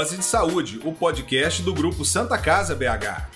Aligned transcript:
Dose 0.00 0.16
de 0.16 0.24
Saúde, 0.24 0.80
o 0.82 0.94
podcast 0.94 1.60
do 1.60 1.74
Grupo 1.74 2.06
Santa 2.06 2.38
Casa 2.38 2.74
BH. 2.74 3.28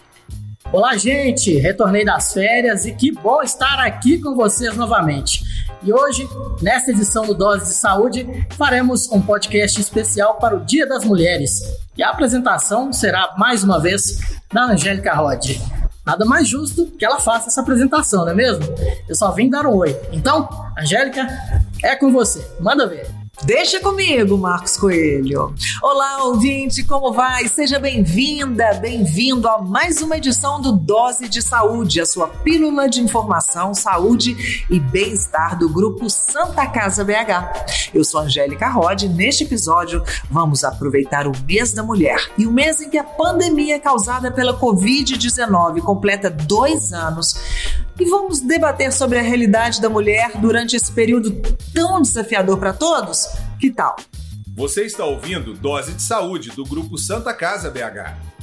Olá, 0.73 0.97
gente! 0.97 1.59
Retornei 1.59 2.07
das 2.07 2.33
férias 2.33 2.87
e 2.87 2.95
que 2.95 3.13
bom 3.13 3.43
estar 3.43 3.79
aqui 3.81 4.19
com 4.19 4.35
vocês 4.35 4.75
novamente. 4.75 5.43
E 5.83 5.93
hoje, 5.93 6.27
nesta 6.63 6.91
edição 6.91 7.27
do 7.27 7.35
Dose 7.35 7.67
de 7.67 7.75
Saúde, 7.75 8.47
faremos 8.57 9.13
um 9.13 9.21
podcast 9.21 9.79
especial 9.79 10.39
para 10.39 10.57
o 10.57 10.65
Dia 10.65 10.87
das 10.87 11.05
Mulheres. 11.05 11.61
E 11.99 12.03
a 12.03 12.09
apresentação 12.09 12.91
será, 12.95 13.35
mais 13.37 13.63
uma 13.63 13.79
vez, 13.79 14.19
da 14.51 14.65
Angélica 14.65 15.13
Rod. 15.13 15.61
Nada 16.07 16.25
mais 16.25 16.49
justo 16.49 16.87
que 16.99 17.05
ela 17.05 17.21
faça 17.21 17.49
essa 17.49 17.61
apresentação, 17.61 18.25
não 18.25 18.33
é 18.33 18.35
mesmo? 18.35 18.65
Eu 19.07 19.15
só 19.15 19.31
vim 19.33 19.51
dar 19.51 19.67
um 19.67 19.77
oi. 19.77 19.95
Então, 20.13 20.49
Angélica, 20.79 21.29
é 21.83 21.95
com 21.95 22.11
você. 22.11 22.43
Manda 22.59 22.87
ver. 22.87 23.24
Deixa 23.43 23.81
comigo, 23.81 24.39
Marcos 24.39 24.77
Coelho. 24.77 25.55
Olá, 25.83 26.25
ouvinte, 26.25 26.85
como 26.85 27.13
vai? 27.13 27.47
Seja 27.49 27.79
bem-vinda, 27.79 28.75
bem-vindo 28.75 29.49
a 29.49 29.61
mais 29.61 30.01
uma 30.01 30.17
edição 30.17 30.61
do 30.61 30.73
Dose 30.73 31.29
de 31.29 31.43
Saúde, 31.43 32.01
a 32.01 32.07
sua 32.07 32.29
pílula 32.29 32.89
de 32.89 33.01
informação, 33.03 33.75
saúde 33.75 34.65
e 34.71 34.79
bem-estar 34.79 35.59
do 35.59 35.69
grupo 35.69 36.09
Santa 36.09 36.67
Casa 36.69 37.05
BH. 37.05 37.91
Eu 37.93 38.05
sou 38.05 38.21
Angélica 38.21 38.69
Rod 38.69 39.03
e 39.03 39.09
neste 39.09 39.45
episódio 39.45 40.03
vamos 40.31 40.63
aproveitar 40.63 41.27
o 41.27 41.33
mês 41.45 41.73
da 41.73 41.83
mulher 41.83 42.31
e 42.39 42.47
o 42.47 42.53
mês 42.53 42.81
em 42.81 42.89
que 42.89 42.97
a 42.97 43.05
pandemia 43.05 43.81
causada 43.81 44.31
pela 44.31 44.59
Covid-19 44.59 45.81
completa 45.81 46.31
dois 46.31 46.93
anos 46.93 47.35
e 47.99 48.05
vamos 48.05 48.41
debater 48.41 48.93
sobre 48.93 49.19
a 49.19 49.23
realidade 49.23 49.81
da 49.81 49.89
mulher 49.89 50.33
durante 50.37 50.77
esse 50.77 50.91
período 50.93 51.41
tão 51.73 52.03
desafiador 52.03 52.59
para 52.59 52.73
todos? 52.73 53.29
Que 53.61 53.71
tal? 53.71 53.97
Você 54.57 54.85
está 54.85 55.05
ouvindo 55.05 55.55
Dose 55.55 55.93
de 55.93 56.03
Saúde 56.03 56.51
do 56.51 56.65
Grupo 56.65 56.97
Santa 56.97 57.33
Casa 57.35 57.71
BH. 57.71 58.35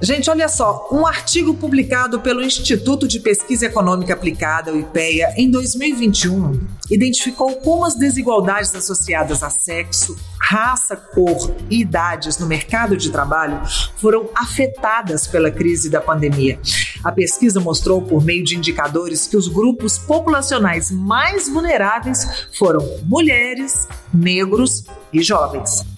Gente, 0.00 0.28
olha 0.28 0.48
só, 0.48 0.88
um 0.90 1.06
artigo 1.06 1.54
publicado 1.54 2.20
pelo 2.20 2.42
Instituto 2.42 3.06
de 3.06 3.20
Pesquisa 3.20 3.66
Econômica 3.66 4.14
Aplicada, 4.14 4.72
o 4.72 4.78
IPEA, 4.78 5.32
em 5.36 5.48
2021, 5.48 6.60
identificou 6.90 7.56
como 7.56 7.84
as 7.84 7.94
desigualdades 7.94 8.74
associadas 8.74 9.42
a 9.42 9.50
sexo, 9.50 10.16
raça, 10.40 10.96
cor 10.96 11.54
e 11.70 11.80
idades 11.80 12.38
no 12.38 12.46
mercado 12.46 12.96
de 12.96 13.10
trabalho 13.10 13.60
foram 13.96 14.28
afetadas 14.34 15.26
pela 15.26 15.50
crise 15.50 15.88
da 15.88 16.00
pandemia. 16.00 16.58
A 17.04 17.10
pesquisa 17.10 17.60
mostrou, 17.60 18.02
por 18.02 18.24
meio 18.24 18.44
de 18.44 18.56
indicadores, 18.56 19.26
que 19.26 19.36
os 19.36 19.48
grupos 19.48 19.98
populacionais 19.98 20.90
mais 20.90 21.48
vulneráveis 21.48 22.46
foram 22.52 22.80
mulheres, 23.04 23.88
negros 24.12 24.84
e 25.12 25.22
jovens. 25.22 25.91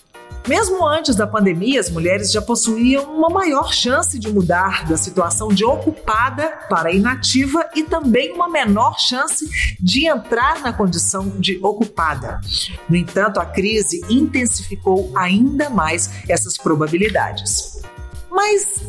Mesmo 0.46 0.86
antes 0.86 1.16
da 1.16 1.26
pandemia, 1.26 1.80
as 1.80 1.88
mulheres 1.88 2.30
já 2.30 2.42
possuíam 2.42 3.04
uma 3.04 3.30
maior 3.30 3.72
chance 3.72 4.18
de 4.18 4.30
mudar 4.30 4.86
da 4.86 4.94
situação 4.94 5.48
de 5.48 5.64
ocupada 5.64 6.50
para 6.68 6.92
inativa 6.92 7.66
e 7.74 7.82
também 7.82 8.32
uma 8.32 8.46
menor 8.46 8.98
chance 8.98 9.48
de 9.80 10.06
entrar 10.06 10.60
na 10.60 10.70
condição 10.70 11.30
de 11.38 11.58
ocupada. 11.62 12.42
No 12.88 12.94
entanto, 12.94 13.40
a 13.40 13.46
crise 13.46 14.02
intensificou 14.10 15.10
ainda 15.16 15.70
mais 15.70 16.10
essas 16.28 16.58
probabilidades. 16.58 17.82
Mas 18.30 18.86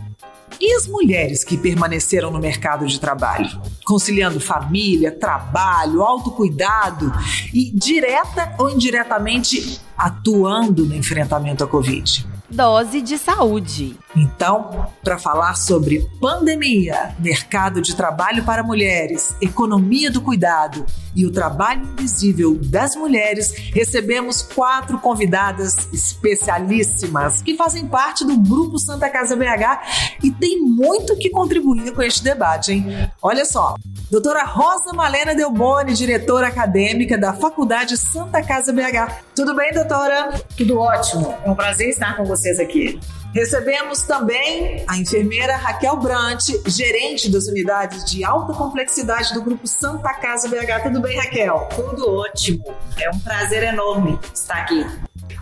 e 0.60 0.74
as 0.74 0.88
mulheres 0.88 1.44
que 1.44 1.58
permaneceram 1.58 2.32
no 2.32 2.40
mercado 2.40 2.86
de 2.86 3.00
trabalho, 3.00 3.62
conciliando 3.86 4.40
família, 4.40 5.12
trabalho, 5.12 6.02
autocuidado 6.02 7.12
e 7.54 7.72
direta 7.72 8.54
ou 8.58 8.70
indiretamente 8.70 9.80
atuando 9.98 10.86
no 10.86 10.96
enfrentamento 10.96 11.64
à 11.64 11.68
Covid? 11.68 12.35
Dose 12.50 13.02
de 13.02 13.18
saúde. 13.18 13.98
Então, 14.16 14.88
para 15.04 15.18
falar 15.18 15.56
sobre 15.56 16.08
pandemia, 16.22 17.16
mercado 17.20 17.82
de 17.82 17.96
trabalho 17.96 18.44
para 18.44 18.64
mulheres, 18.64 19.36
economia 19.42 20.10
do 20.12 20.22
cuidado 20.22 20.86
e 21.16 21.26
o 21.26 21.32
trabalho 21.32 21.84
invisível 21.94 22.58
das 22.62 22.96
mulheres, 22.96 23.52
recebemos 23.74 24.42
quatro 24.42 25.00
convidadas 25.00 25.88
especialíssimas 25.94 27.42
que 27.42 27.56
fazem 27.56 27.88
parte 27.88 28.26
do 28.26 28.38
Grupo 28.38 28.78
Santa 28.78 29.10
Casa 29.10 29.36
BH 29.36 30.18
e 30.24 30.32
tem 30.32 30.62
muito 30.62 31.18
que 31.18 31.30
contribuir 31.30 31.94
com 31.94 32.02
este 32.02 32.24
debate, 32.24 32.74
hein? 32.74 33.10
Olha 33.22 33.46
só, 33.46 33.76
doutora 34.10 34.44
Rosa 34.44 34.94
Malena 34.94 35.36
Delboni, 35.36 35.94
diretora 35.94 36.48
acadêmica 36.48 37.18
da 37.18 37.34
Faculdade 37.34 37.98
Santa 37.98 38.42
Casa 38.42 38.72
BH. 38.72 39.24
Tudo 39.36 39.56
bem, 39.56 39.74
doutora? 39.74 40.34
Tudo 40.58 40.80
ótimo. 40.80 41.36
É 41.44 41.50
um 41.50 41.56
prazer 41.56 41.90
estar 41.90 42.16
com 42.16 42.26
vocês 42.26 42.60
aqui. 42.60 43.00
Recebemos 43.36 44.04
também 44.04 44.86
a 44.88 44.98
enfermeira 44.98 45.58
Raquel 45.58 45.98
Brant, 45.98 46.42
gerente 46.68 47.30
das 47.30 47.48
unidades 47.48 48.06
de 48.06 48.24
alta 48.24 48.54
complexidade 48.54 49.34
do 49.34 49.42
Grupo 49.42 49.68
Santa 49.68 50.14
Casa 50.14 50.48
BH. 50.48 50.84
Tudo 50.84 51.02
bem, 51.02 51.18
Raquel? 51.18 51.68
Tudo 51.76 52.16
ótimo. 52.16 52.64
É 52.98 53.10
um 53.10 53.20
prazer 53.20 53.64
enorme 53.64 54.18
estar 54.34 54.62
aqui. 54.62 54.86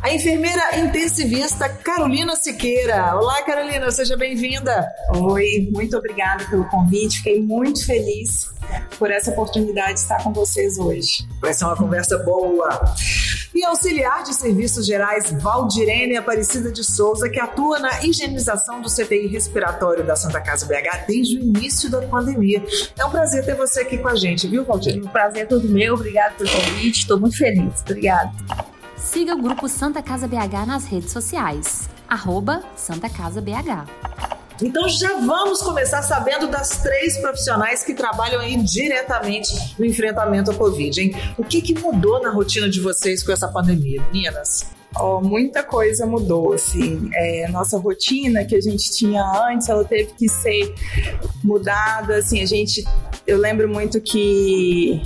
A 0.02 0.12
enfermeira 0.12 0.80
intensivista 0.80 1.70
Carolina 1.70 2.36
Siqueira. 2.36 3.16
Olá, 3.16 3.44
Carolina, 3.44 3.92
seja 3.92 4.18
bem-vinda. 4.18 4.92
Oi, 5.16 5.70
muito 5.72 5.96
obrigada 5.96 6.44
pelo 6.46 6.68
convite. 6.70 7.18
Fiquei 7.18 7.44
muito 7.44 7.86
feliz 7.86 8.52
por 8.98 9.12
essa 9.12 9.32
oportunidade 9.32 9.94
de 9.94 10.00
estar 10.00 10.24
com 10.24 10.32
vocês 10.32 10.78
hoje. 10.78 11.28
Vai 11.42 11.54
ser 11.54 11.66
uma 11.66 11.76
conversa 11.76 12.18
boa 12.20 12.96
e 13.54 13.64
auxiliar 13.64 14.24
de 14.24 14.34
serviços 14.34 14.86
gerais 14.86 15.32
Valdirene 15.32 16.18
Aparecida 16.18 16.72
de 16.72 16.84
Souza, 16.84 17.30
que 17.30 17.40
atua 17.40 17.80
na 17.80 18.04
higienização 18.04 18.82
do 18.82 18.90
CTI 18.90 19.28
respiratório 19.28 20.04
da 20.04 20.16
Santa 20.16 20.42
Casa 20.42 20.66
BH 20.66 21.06
desde 21.08 21.38
o 21.38 21.42
início 21.42 21.90
da 21.90 22.02
pandemia. 22.02 22.64
É 22.98 23.06
um 23.06 23.12
prazer 23.12 23.46
ter 23.46 23.56
você 23.56 23.82
aqui 23.82 23.98
com 23.98 24.08
a 24.08 24.16
gente, 24.16 24.48
viu, 24.48 24.66
Valdirene? 24.66 25.06
O 25.06 25.10
prazer 25.10 25.44
é 25.44 25.46
todo 25.46 25.68
meu, 25.68 25.94
obrigado 25.94 26.36
pelo 26.38 26.50
convite, 26.50 27.00
estou 27.00 27.20
muito 27.20 27.38
feliz, 27.38 27.82
obrigado. 27.82 28.32
Siga 28.98 29.36
o 29.36 29.42
grupo 29.42 29.68
Santa 29.68 30.02
Casa 30.02 30.28
BH 30.28 30.66
nas 30.66 30.86
redes 30.86 31.12
sociais, 31.12 31.90
arroba 32.08 32.64
Santa 32.76 33.10
Casa 33.10 33.42
BH. 33.42 34.13
Então 34.62 34.88
já 34.88 35.20
vamos 35.20 35.62
começar 35.62 36.02
sabendo 36.02 36.48
das 36.48 36.82
três 36.82 37.18
profissionais 37.18 37.84
que 37.84 37.94
trabalham 37.94 38.40
aí 38.40 38.62
diretamente 38.62 39.76
no 39.78 39.86
enfrentamento 39.86 40.52
à 40.52 40.54
Covid, 40.54 41.02
hein? 41.02 41.12
O 41.38 41.44
que, 41.44 41.62
que 41.62 41.78
mudou 41.80 42.22
na 42.22 42.30
rotina 42.30 42.70
de 42.70 42.80
vocês 42.80 43.24
com 43.24 43.32
essa 43.32 43.48
pandemia, 43.48 44.02
meninas? 44.12 44.66
Oh, 45.00 45.22
muita 45.22 45.64
coisa 45.64 46.06
mudou, 46.06 46.54
assim. 46.54 47.10
É, 47.14 47.48
nossa 47.50 47.78
rotina 47.80 48.46
que 48.46 48.56
a 48.56 48.62
gente 48.62 48.92
tinha 48.94 49.24
antes, 49.50 49.68
ela 49.68 49.84
teve 49.84 50.14
que 50.14 50.30
ser 50.30 50.74
mudada, 51.44 52.18
assim, 52.18 52.42
a 52.42 52.46
gente... 52.46 52.84
Eu 53.26 53.38
lembro 53.38 53.70
muito 53.70 54.02
que 54.02 55.02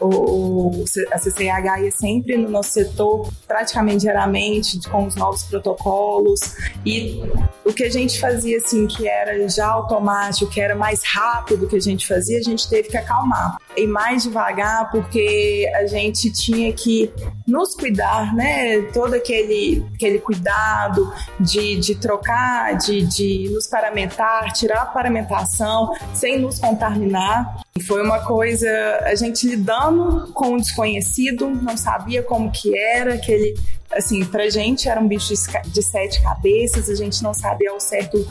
o, 0.00 0.84
a 1.12 1.18
CCH 1.18 1.82
ia 1.82 1.90
sempre 1.90 2.36
no 2.36 2.48
nosso 2.48 2.70
setor, 2.70 3.30
praticamente 3.46 4.00
diariamente, 4.00 4.80
com 4.88 5.06
os 5.06 5.14
novos 5.14 5.42
protocolos. 5.42 6.40
E 6.84 7.22
o 7.64 7.72
que 7.72 7.84
a 7.84 7.90
gente 7.90 8.18
fazia, 8.18 8.56
assim, 8.56 8.86
que 8.86 9.06
era 9.06 9.46
já 9.48 9.66
automático, 9.66 10.50
que 10.50 10.60
era 10.60 10.74
mais 10.74 11.02
rápido 11.04 11.68
que 11.68 11.76
a 11.76 11.80
gente 11.80 12.06
fazia, 12.06 12.38
a 12.38 12.42
gente 12.42 12.68
teve 12.68 12.88
que 12.88 12.96
acalmar. 12.96 13.58
E 13.78 13.86
mais 13.86 14.24
devagar, 14.24 14.90
porque 14.90 15.70
a 15.76 15.86
gente 15.86 16.30
tinha 16.32 16.72
que 16.72 17.10
nos 17.46 17.74
cuidar, 17.74 18.34
né? 18.34 18.82
Todo 18.92 19.14
aquele, 19.14 19.84
aquele 19.94 20.18
cuidado 20.18 21.12
de, 21.38 21.76
de 21.76 21.94
trocar, 21.94 22.76
de, 22.76 23.02
de 23.02 23.48
nos 23.50 23.66
paramentar, 23.66 24.52
tirar 24.52 24.82
a 24.82 24.86
paramentação 24.86 25.92
sem 26.12 26.38
nos 26.38 26.58
contaminar. 26.58 27.62
Foi 27.86 28.02
uma 28.02 28.20
coisa, 28.20 28.68
a 29.04 29.14
gente 29.14 29.46
lidando 29.46 30.32
com 30.32 30.54
o 30.54 30.56
desconhecido, 30.56 31.48
não 31.48 31.76
sabia 31.76 32.22
como 32.22 32.50
que 32.50 32.76
era, 32.76 33.14
aquele, 33.14 33.54
assim, 33.90 34.24
pra 34.24 34.48
gente 34.50 34.88
era 34.88 35.00
um 35.00 35.08
bicho 35.08 35.32
de 35.66 35.82
sete 35.82 36.22
cabeças, 36.22 36.88
a 36.88 36.94
gente 36.94 37.22
não 37.22 37.32
sabia 37.32 37.70
ao 37.70 37.80
certo 37.80 38.26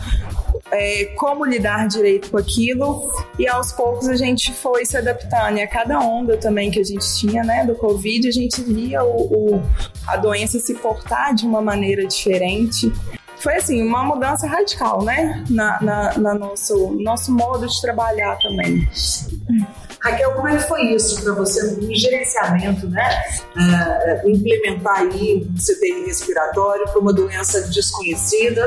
é, 0.71 1.05
como 1.17 1.45
lidar 1.45 1.87
direito 1.87 2.29
com 2.31 2.37
aquilo, 2.37 3.09
e 3.39 3.47
aos 3.47 3.71
poucos 3.71 4.07
a 4.07 4.15
gente 4.15 4.53
foi 4.53 4.85
se 4.85 4.97
adaptando, 4.97 5.57
e 5.57 5.61
a 5.61 5.67
cada 5.67 5.99
onda 5.99 6.37
também 6.37 6.69
que 6.69 6.79
a 6.79 6.83
gente 6.83 7.05
tinha, 7.17 7.43
né, 7.43 7.65
do 7.65 7.75
Covid, 7.75 8.27
a 8.27 8.31
gente 8.31 8.61
via 8.61 9.03
o, 9.03 9.55
o 9.55 9.63
a 10.05 10.17
doença 10.17 10.59
se 10.59 10.75
portar 10.75 11.33
de 11.33 11.45
uma 11.45 11.61
maneira 11.61 12.05
diferente, 12.05 12.91
foi 13.39 13.55
assim, 13.55 13.81
uma 13.81 14.03
mudança 14.03 14.47
radical, 14.47 15.03
né? 15.03 15.43
Na, 15.49 15.79
na, 15.81 16.17
na 16.17 16.33
nosso, 16.33 16.91
nosso 16.99 17.31
modo 17.31 17.67
de 17.67 17.81
trabalhar 17.81 18.37
também. 18.39 18.87
Raquel, 19.99 20.33
como 20.33 20.47
é 20.47 20.57
que 20.57 20.63
foi 20.67 20.81
isso 20.93 21.21
para 21.23 21.33
você 21.33 21.63
no 21.71 21.95
gerenciamento, 21.95 22.87
né? 22.89 23.21
Uh, 23.55 24.29
implementar 24.29 24.99
aí 24.99 25.45
um 25.49 25.55
CTI 25.55 26.05
respiratório 26.05 26.85
para 26.85 26.99
uma 26.99 27.13
doença 27.13 27.61
desconhecida, 27.69 28.63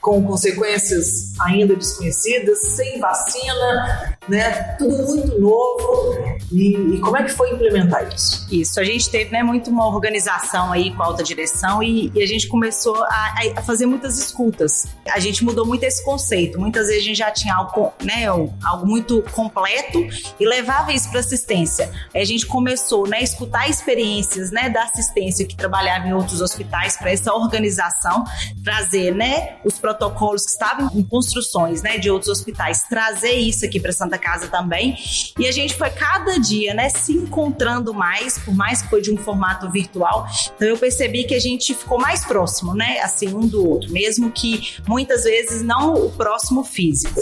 com 0.00 0.22
consequências 0.24 1.32
ainda 1.40 1.74
desconhecidas, 1.74 2.58
sem 2.58 3.00
vacina, 3.00 4.16
né? 4.28 4.76
Tudo 4.78 5.06
muito 5.06 5.40
novo. 5.40 6.40
E, 6.52 6.94
e, 6.94 7.00
como 7.00 7.16
é 7.16 7.24
que 7.24 7.30
foi 7.30 7.52
implementar 7.52 8.08
isso? 8.12 8.46
Isso, 8.50 8.80
a 8.80 8.84
gente 8.84 9.08
teve 9.10 9.30
né, 9.30 9.42
muito 9.42 9.70
uma 9.70 9.86
organização 9.86 10.72
aí 10.72 10.92
com 10.94 11.02
a 11.02 11.06
alta 11.06 11.22
direção 11.22 11.82
e, 11.82 12.10
e 12.14 12.22
a 12.22 12.26
gente 12.26 12.48
começou 12.48 12.96
a, 13.04 13.34
a, 13.56 13.62
fazer 13.62 13.86
muitas 13.86 14.18
escutas. 14.18 14.86
A 15.08 15.18
gente 15.20 15.44
mudou 15.44 15.64
muito 15.66 15.84
esse 15.84 16.04
conceito. 16.04 16.58
Muitas 16.58 16.88
vezes 16.88 17.02
a 17.02 17.06
gente 17.06 17.18
já 17.18 17.30
tinha 17.30 17.54
algo, 17.54 17.92
né, 18.02 18.26
algo 18.64 18.86
muito 18.86 19.22
completo 19.32 19.98
e 20.38 20.46
levava 20.60 20.92
isso 20.92 21.10
para 21.10 21.20
assistência. 21.20 21.90
A 22.14 22.24
gente 22.24 22.46
começou 22.46 23.08
né, 23.08 23.18
a 23.18 23.22
escutar 23.22 23.68
experiências 23.68 24.50
né, 24.50 24.68
da 24.68 24.84
assistência 24.84 25.46
que 25.46 25.56
trabalhava 25.56 26.06
em 26.06 26.12
outros 26.12 26.40
hospitais 26.40 26.96
para 26.96 27.10
essa 27.10 27.34
organização, 27.34 28.24
trazer 28.62 29.14
né, 29.14 29.56
os 29.64 29.78
protocolos 29.78 30.44
que 30.44 30.50
estavam 30.50 30.90
em 30.94 31.02
construções 31.02 31.82
né, 31.82 31.96
de 31.96 32.10
outros 32.10 32.30
hospitais, 32.30 32.84
trazer 32.84 33.32
isso 33.32 33.64
aqui 33.64 33.80
para 33.80 33.92
Santa 33.92 34.18
Casa 34.18 34.48
também. 34.48 34.96
E 35.38 35.46
a 35.46 35.52
gente 35.52 35.74
foi 35.74 35.90
cada 35.90 36.38
dia, 36.38 36.74
né, 36.74 36.90
se 36.90 37.12
encontrando 37.12 37.94
mais, 37.94 38.38
por 38.38 38.54
mais 38.54 38.82
que 38.82 38.90
foi 38.90 39.00
de 39.00 39.10
um 39.12 39.16
formato 39.16 39.70
virtual. 39.70 40.26
Então 40.54 40.68
eu 40.68 40.76
percebi 40.76 41.24
que 41.24 41.34
a 41.34 41.40
gente 41.40 41.74
ficou 41.74 41.98
mais 41.98 42.24
próximo, 42.24 42.74
né, 42.74 43.00
assim, 43.00 43.34
um 43.34 43.46
do 43.46 43.66
outro, 43.66 43.90
mesmo 43.90 44.30
que 44.30 44.76
muitas 44.86 45.24
vezes 45.24 45.62
não 45.62 45.94
o 45.94 46.10
próximo 46.10 46.62
físico. 46.62 47.18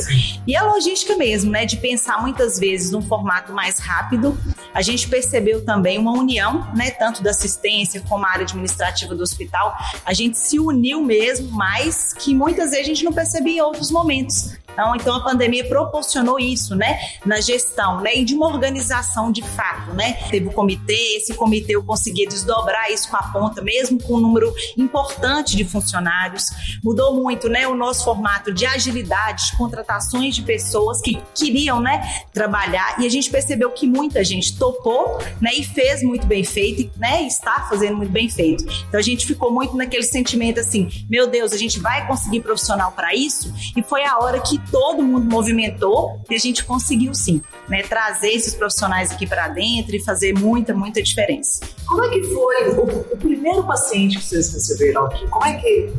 E 0.46 0.56
a 0.56 0.64
logística 0.64 1.16
mesmo, 1.16 1.52
né, 1.52 1.64
de 1.64 1.76
pensar 1.76 2.20
muitas 2.20 2.58
vezes 2.58 2.90
num 2.90 3.02
formato 3.02 3.27
mais 3.52 3.78
rápido. 3.78 4.36
A 4.74 4.82
gente 4.82 5.08
percebeu 5.08 5.64
também 5.64 5.98
uma 5.98 6.12
união, 6.12 6.66
né, 6.74 6.90
tanto 6.90 7.22
da 7.22 7.30
assistência 7.30 8.02
como 8.08 8.24
a 8.24 8.30
área 8.30 8.42
administrativa 8.42 9.14
do 9.14 9.22
hospital. 9.22 9.74
A 10.04 10.12
gente 10.12 10.36
se 10.36 10.58
uniu 10.58 11.02
mesmo, 11.02 11.50
mais 11.52 12.12
que 12.12 12.34
muitas 12.34 12.70
vezes 12.70 12.84
a 12.84 12.88
gente 12.88 13.04
não 13.04 13.12
percebia 13.12 13.58
em 13.58 13.60
outros 13.60 13.90
momentos. 13.90 14.56
Então, 14.78 14.94
então 14.94 15.16
a 15.16 15.20
pandemia 15.24 15.68
proporcionou 15.68 16.38
isso, 16.38 16.76
né, 16.76 17.00
na 17.26 17.40
gestão, 17.40 18.00
né, 18.00 18.14
e 18.14 18.24
de 18.24 18.34
uma 18.34 18.46
organização 18.46 19.32
de 19.32 19.42
fato, 19.42 19.92
né. 19.92 20.12
Teve 20.30 20.46
o 20.46 20.52
comitê, 20.52 21.16
esse 21.16 21.34
comitê 21.34 21.74
eu 21.74 21.82
conseguia 21.82 22.28
desdobrar 22.28 22.88
isso 22.92 23.10
com 23.10 23.16
a 23.16 23.22
ponta, 23.24 23.60
mesmo 23.60 24.00
com 24.00 24.14
um 24.14 24.20
número 24.20 24.54
importante 24.76 25.56
de 25.56 25.64
funcionários. 25.64 26.44
Mudou 26.84 27.12
muito, 27.16 27.48
né, 27.48 27.66
o 27.66 27.74
nosso 27.74 28.04
formato 28.04 28.54
de 28.54 28.66
agilidade, 28.66 29.50
de 29.50 29.56
contratações 29.56 30.36
de 30.36 30.42
pessoas 30.42 31.00
que 31.00 31.20
queriam, 31.34 31.80
né, 31.80 32.22
trabalhar 32.32 33.00
e 33.00 33.06
a 33.06 33.10
gente 33.10 33.28
percebeu 33.30 33.72
que 33.72 33.84
muita 33.84 34.22
gente 34.22 34.56
topou, 34.56 35.18
né, 35.40 35.50
e 35.54 35.64
fez 35.64 36.04
muito 36.04 36.24
bem 36.24 36.44
feito, 36.44 36.96
né, 36.96 37.24
e 37.24 37.26
está 37.26 37.66
fazendo 37.68 37.96
muito 37.96 38.12
bem 38.12 38.28
feito. 38.28 38.64
Então 38.88 39.00
a 39.00 39.02
gente 39.02 39.26
ficou 39.26 39.50
muito 39.50 39.76
naquele 39.76 40.04
sentimento 40.04 40.60
assim, 40.60 40.88
meu 41.10 41.26
Deus, 41.26 41.52
a 41.52 41.56
gente 41.56 41.80
vai 41.80 42.06
conseguir 42.06 42.42
profissional 42.42 42.92
para 42.92 43.12
isso? 43.12 43.52
E 43.76 43.82
foi 43.82 44.04
a 44.04 44.18
hora 44.18 44.38
que 44.40 44.67
todo 44.70 45.02
mundo 45.02 45.30
movimentou 45.30 46.20
e 46.28 46.34
a 46.34 46.38
gente 46.38 46.64
conseguiu 46.64 47.14
sim, 47.14 47.42
né, 47.68 47.82
trazer 47.82 48.30
esses 48.30 48.54
profissionais 48.54 49.10
aqui 49.10 49.26
para 49.26 49.48
dentro 49.48 49.94
e 49.94 50.04
fazer 50.04 50.32
muita, 50.38 50.74
muita 50.74 51.02
diferença. 51.02 51.60
Como 51.86 52.04
é 52.04 52.08
que 52.10 52.22
foi 52.22 52.68
o, 52.70 52.82
o 53.12 53.16
primeiro 53.16 53.64
paciente 53.64 54.18
que 54.18 54.24
vocês 54.24 54.52
receberam 54.52 55.06
aqui? 55.06 55.26
Como 55.28 55.44
é 55.44 55.54
que 55.54 55.92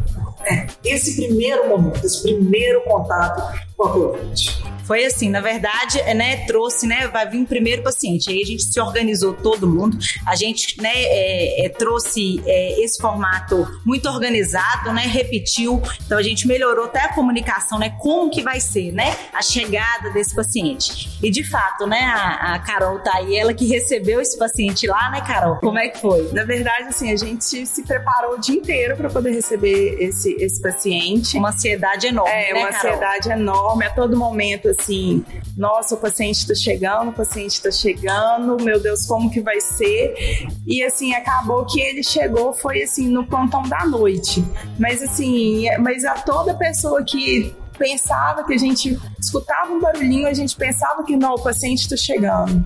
é, 0.45 0.68
esse 0.86 1.16
primeiro 1.16 1.68
momento, 1.68 2.06
esse 2.06 2.21
primeiro 2.21 2.81
contato 2.83 3.60
com 3.75 3.88
a 3.88 3.92
Covid? 3.92 4.78
Foi 4.89 5.06
assim, 5.06 5.30
na 5.30 5.39
verdade, 5.39 6.00
é, 6.00 6.15
né, 6.15 6.38
trouxe, 6.47 6.88
né, 6.88 7.07
vai 7.09 7.30
vir 7.30 7.38
um 7.38 7.45
primeiro 7.45 7.83
paciente. 7.83 8.31
Aí 8.31 8.41
a 8.41 8.45
gente 8.45 8.63
se 8.63 8.81
organizou 8.81 9.36
todo 9.36 9.68
mundo, 9.68 10.00
a 10.25 10.36
gente, 10.36 10.81
né, 10.81 10.89
é, 10.91 11.68
é, 11.68 11.69
trouxe 11.69 12.41
é, 12.44 12.81
esse 12.81 13.00
formato 13.00 13.68
muito 13.86 14.09
organizado, 14.09 14.91
né, 14.91 15.03
repetiu. 15.03 15.80
Então 16.03 16.18
a 16.18 16.24
gente 16.24 16.47
melhorou 16.47 16.86
até 16.86 17.01
a 17.01 17.13
comunicação, 17.13 17.77
né, 17.77 17.91
como 18.00 18.31
que 18.31 18.41
vai 18.41 18.59
ser, 18.59 18.91
né, 18.91 19.15
a 19.31 19.44
chegada 19.44 20.09
desse 20.09 20.36
paciente. 20.36 21.19
E 21.21 21.30
de 21.30 21.44
fato, 21.44 21.86
né, 21.86 22.00
a, 22.00 22.56
a 22.56 22.59
Carol 22.59 22.97
tá 22.97 23.13
aí, 23.13 23.38
ela 23.38 23.53
que 23.53 23.68
recebeu 23.68 24.19
esse 24.19 24.39
paciente 24.39 24.88
lá, 24.88 25.12
né, 25.12 25.21
Carol? 25.21 25.57
Como 25.57 25.77
é 25.77 25.89
que 25.89 26.00
foi? 26.00 26.31
Na 26.33 26.45
verdade, 26.45 26.88
assim, 26.88 27.12
a 27.12 27.15
gente 27.15 27.63
se 27.63 27.83
preparou 27.83 28.38
o 28.38 28.39
dia 28.39 28.56
inteiro 28.56 28.97
para 28.97 29.07
poder 29.07 29.33
receber 29.33 30.01
esse, 30.01 30.33
esse 30.39 30.59
paciente. 30.59 31.38
Uma 31.38 31.50
ansiedade 31.50 32.07
enorme. 32.07 32.31
É, 32.31 32.53
né, 32.56 32.59
uma 32.59 32.71
Carol? 32.71 32.91
ansiedade 32.91 33.30
enorme 33.30 33.86
a 33.86 33.91
todo 33.91 34.18
momento, 34.18 34.68
assim, 34.79 35.23
nossa, 35.57 35.95
o 35.95 35.97
paciente 35.97 36.37
está 36.37 36.55
chegando, 36.55 37.09
o 37.09 37.13
paciente 37.13 37.51
está 37.51 37.71
chegando, 37.71 38.57
meu 38.63 38.79
Deus, 38.79 39.05
como 39.05 39.29
que 39.29 39.41
vai 39.41 39.59
ser? 39.59 40.47
E 40.65 40.83
assim, 40.83 41.13
acabou 41.13 41.65
que 41.65 41.79
ele 41.79 42.03
chegou, 42.03 42.53
foi 42.53 42.83
assim, 42.83 43.07
no 43.07 43.25
plantão 43.25 43.61
da 43.63 43.85
noite. 43.85 44.43
Mas 44.79 45.01
assim, 45.01 45.65
mas 45.79 46.05
a 46.05 46.13
toda 46.13 46.53
pessoa 46.53 47.03
que 47.03 47.53
pensava 47.79 48.43
que 48.43 48.53
a 48.53 48.57
gente 48.57 48.99
escutava 49.19 49.71
um 49.71 49.79
barulhinho, 49.79 50.27
a 50.27 50.33
gente 50.33 50.55
pensava 50.55 51.03
que 51.03 51.15
não, 51.15 51.35
o 51.35 51.41
paciente 51.41 51.83
está 51.83 51.95
chegando. 51.95 52.63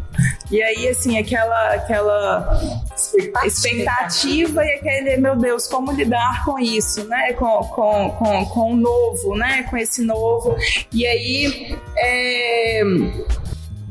E 0.51 0.61
aí, 0.61 0.89
assim, 0.89 1.17
aquela, 1.17 1.73
aquela 1.73 2.59
expectativa, 3.45 4.65
e 4.65 4.73
aquele, 4.73 5.17
meu 5.17 5.35
Deus, 5.35 5.67
como 5.67 5.91
lidar 5.91 6.43
com 6.43 6.59
isso, 6.59 7.05
né? 7.05 7.33
Com, 7.33 7.63
com, 7.63 8.09
com, 8.09 8.45
com 8.47 8.73
o 8.73 8.75
novo, 8.75 9.35
né? 9.35 9.63
Com 9.69 9.77
esse 9.77 10.03
novo. 10.03 10.57
E 10.91 11.05
aí, 11.05 11.77
é 11.97 12.81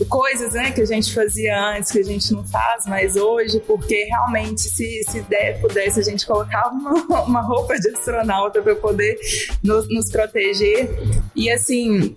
coisas 0.08 0.54
né, 0.54 0.70
que 0.70 0.80
a 0.80 0.86
gente 0.86 1.12
fazia 1.14 1.58
antes, 1.60 1.90
que 1.90 1.98
a 1.98 2.04
gente 2.04 2.32
não 2.32 2.44
faz 2.44 2.86
mais 2.86 3.16
hoje, 3.16 3.60
porque 3.60 4.04
realmente, 4.04 4.62
se, 4.62 5.02
se 5.08 5.20
der, 5.22 5.60
pudesse, 5.60 6.00
a 6.00 6.02
gente 6.02 6.26
colocava 6.26 6.70
uma, 6.70 7.22
uma 7.22 7.40
roupa 7.40 7.78
de 7.78 7.90
astronauta 7.90 8.62
para 8.62 8.74
poder 8.74 9.18
nos, 9.62 9.88
nos 9.88 10.10
proteger. 10.10 10.90
E 11.34 11.50
assim, 11.50 12.14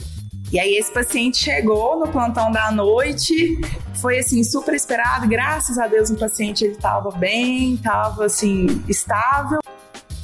e 0.52 0.60
aí 0.60 0.76
esse 0.76 0.92
paciente 0.92 1.38
chegou 1.38 2.00
no 2.00 2.08
plantão 2.08 2.52
da 2.52 2.72
noite, 2.72 3.60
foi 3.96 4.20
assim 4.20 4.44
super 4.44 4.74
esperado, 4.74 5.28
graças 5.28 5.78
a 5.78 5.88
Deus 5.88 6.10
o 6.10 6.16
paciente 6.16 6.64
ele 6.64 6.74
estava 6.74 7.12
bem, 7.12 7.74
estava 7.74 8.26
assim 8.26 8.84
estável 8.88 9.60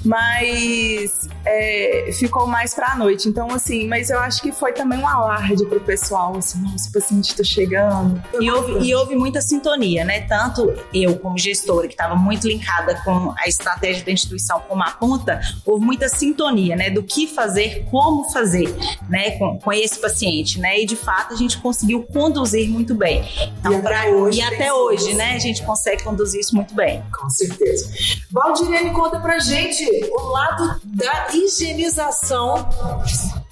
mas 0.04 1.28
é, 1.46 2.10
ficou 2.18 2.48
mais 2.48 2.74
pra 2.74 2.96
noite. 2.96 3.28
Então, 3.30 3.50
assim, 3.52 3.88
mas 3.88 4.10
eu 4.10 4.20
acho 4.20 4.42
que 4.42 4.52
foi 4.52 4.74
também 4.74 5.00
um 5.00 5.08
alarde 5.08 5.66
pro 5.66 5.80
pessoal, 5.80 6.36
assim, 6.38 6.60
nossa, 6.62 6.90
o 6.90 6.92
paciente 6.94 7.36
tá 7.36 7.44
chegando. 7.44 8.22
E 8.40 8.50
houve, 8.52 8.86
e 8.88 8.94
houve 8.96 9.16
muita 9.16 9.42
sintonia, 9.42 10.04
né? 10.06 10.22
Tanto 10.22 10.74
eu, 10.94 11.18
como 11.18 11.38
gestora, 11.38 11.88
que 11.88 11.94
estava 11.94 12.16
muito 12.16 12.48
linkada 12.48 12.96
com 13.04 13.34
a 13.38 13.48
estratégia 13.48 14.04
da 14.06 14.12
instituição 14.12 14.60
como 14.68 14.84
a 14.84 14.92
ponta, 14.92 15.40
houve 15.66 15.86
muita 15.86 16.08
sintonia, 16.10 16.76
né? 16.76 16.90
Do 16.90 17.04
que 17.04 17.28
fazer, 17.28 17.86
como 17.90 18.30
fazer, 18.32 18.74
né? 19.10 19.32
Com, 19.32 19.60
com 19.60 19.74
esse 19.74 20.00
paciente, 20.00 20.60
né? 20.60 20.80
E 20.82 20.86
de 20.86 20.96
fato 20.96 21.34
a 21.34 21.38
gente 21.38 21.58
conseguiu 21.60 22.04
conduzir 22.04 22.70
muito 22.70 22.94
bem. 22.94 23.24
Então, 23.60 23.72
E 23.74 23.76
até 23.76 23.82
pra- 23.90 24.10
hoje 24.12 24.40
e 24.40 24.42
até 24.42 24.74
hoje, 24.74 25.14
né? 25.14 25.34
A 25.36 25.40
gente 25.40 25.64
consegue 25.64 26.04
conduzir 26.04 26.40
isso 26.40 26.56
muito 26.56 26.74
bem. 26.74 27.04
Com 27.18 27.30
certeza. 27.30 27.90
Valdirene, 28.32 28.92
conta 28.92 29.20
pra 29.20 29.40
gente 29.40 29.84
o 30.12 30.28
lado 30.30 30.82
da 30.84 31.28
higienização 31.34 32.68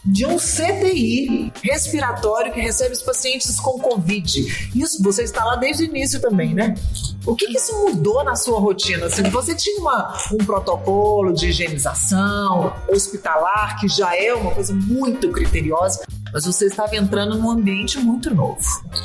de 0.06 0.26
um 0.26 0.38
CTI 0.38 1.52
respiratório 1.62 2.52
que 2.54 2.60
recebe 2.60 2.94
os 2.94 3.02
pacientes 3.02 3.60
com 3.60 3.80
Covid. 3.80 4.70
Isso, 4.76 5.04
você 5.04 5.24
está 5.24 5.44
lá 5.44 5.56
desde 5.56 5.84
o 5.84 5.86
início 5.86 6.20
também, 6.22 6.54
né? 6.54 6.74
O 7.26 7.36
que, 7.36 7.48
que 7.48 7.58
isso 7.58 7.74
mudou 7.84 8.24
na 8.24 8.36
sua 8.36 8.60
rotina? 8.60 9.06
Assim, 9.08 9.24
você 9.24 9.54
tinha 9.54 9.80
uma- 9.82 10.18
um 10.32 10.38
protocolo 10.38 11.34
de 11.34 11.50
higienização 11.50 12.74
hospitalar, 12.90 13.80
que 13.80 13.88
já 13.88 14.16
é 14.16 14.34
uma 14.34 14.52
coisa 14.52 14.74
muito 14.74 15.30
criteriosa, 15.32 16.02
mas 16.34 16.46
você 16.46 16.68
estava 16.68 16.96
entrando 16.96 17.38
num 17.38 17.50
ambiente 17.52 18.00
muito 18.00 18.34
novo. 18.34 18.60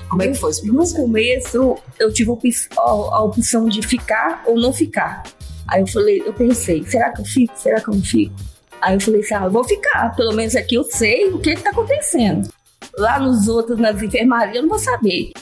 Como 0.09 0.23
é 0.23 0.29
que 0.29 0.35
foi 0.35 0.53
isso 0.53 0.65
No 0.67 0.91
começo, 0.93 1.77
eu 1.99 2.13
tive 2.13 2.31
a 2.79 3.23
opção 3.23 3.69
de 3.69 3.83
ficar 3.83 4.43
ou 4.47 4.57
não 4.59 4.73
ficar. 4.73 5.25
Aí 5.69 5.81
eu 5.81 5.87
falei, 5.87 6.23
eu 6.25 6.33
pensei, 6.33 6.85
será 6.85 7.13
que 7.13 7.21
eu 7.21 7.25
fico? 7.25 7.53
Será 7.57 7.81
que 7.81 7.89
eu 7.89 7.95
não 7.95 8.03
fico? 8.03 8.35
Aí 8.81 8.95
eu 8.95 9.01
falei 9.01 9.21
assim, 9.21 9.35
ah, 9.35 9.45
eu 9.45 9.51
vou 9.51 9.65
ficar. 9.65 10.15
Pelo 10.15 10.33
menos 10.33 10.55
aqui 10.55 10.75
eu 10.75 10.85
sei 10.85 11.29
o 11.29 11.39
que 11.39 11.51
está 11.51 11.71
acontecendo. 11.71 12.49
Lá 12.99 13.19
nos 13.19 13.49
outros, 13.49 13.79
nas 13.79 14.01
enfermarias, 14.03 14.57
eu 14.57 14.63
não 14.63 14.69
vou 14.69 14.79
saber. 14.79 15.33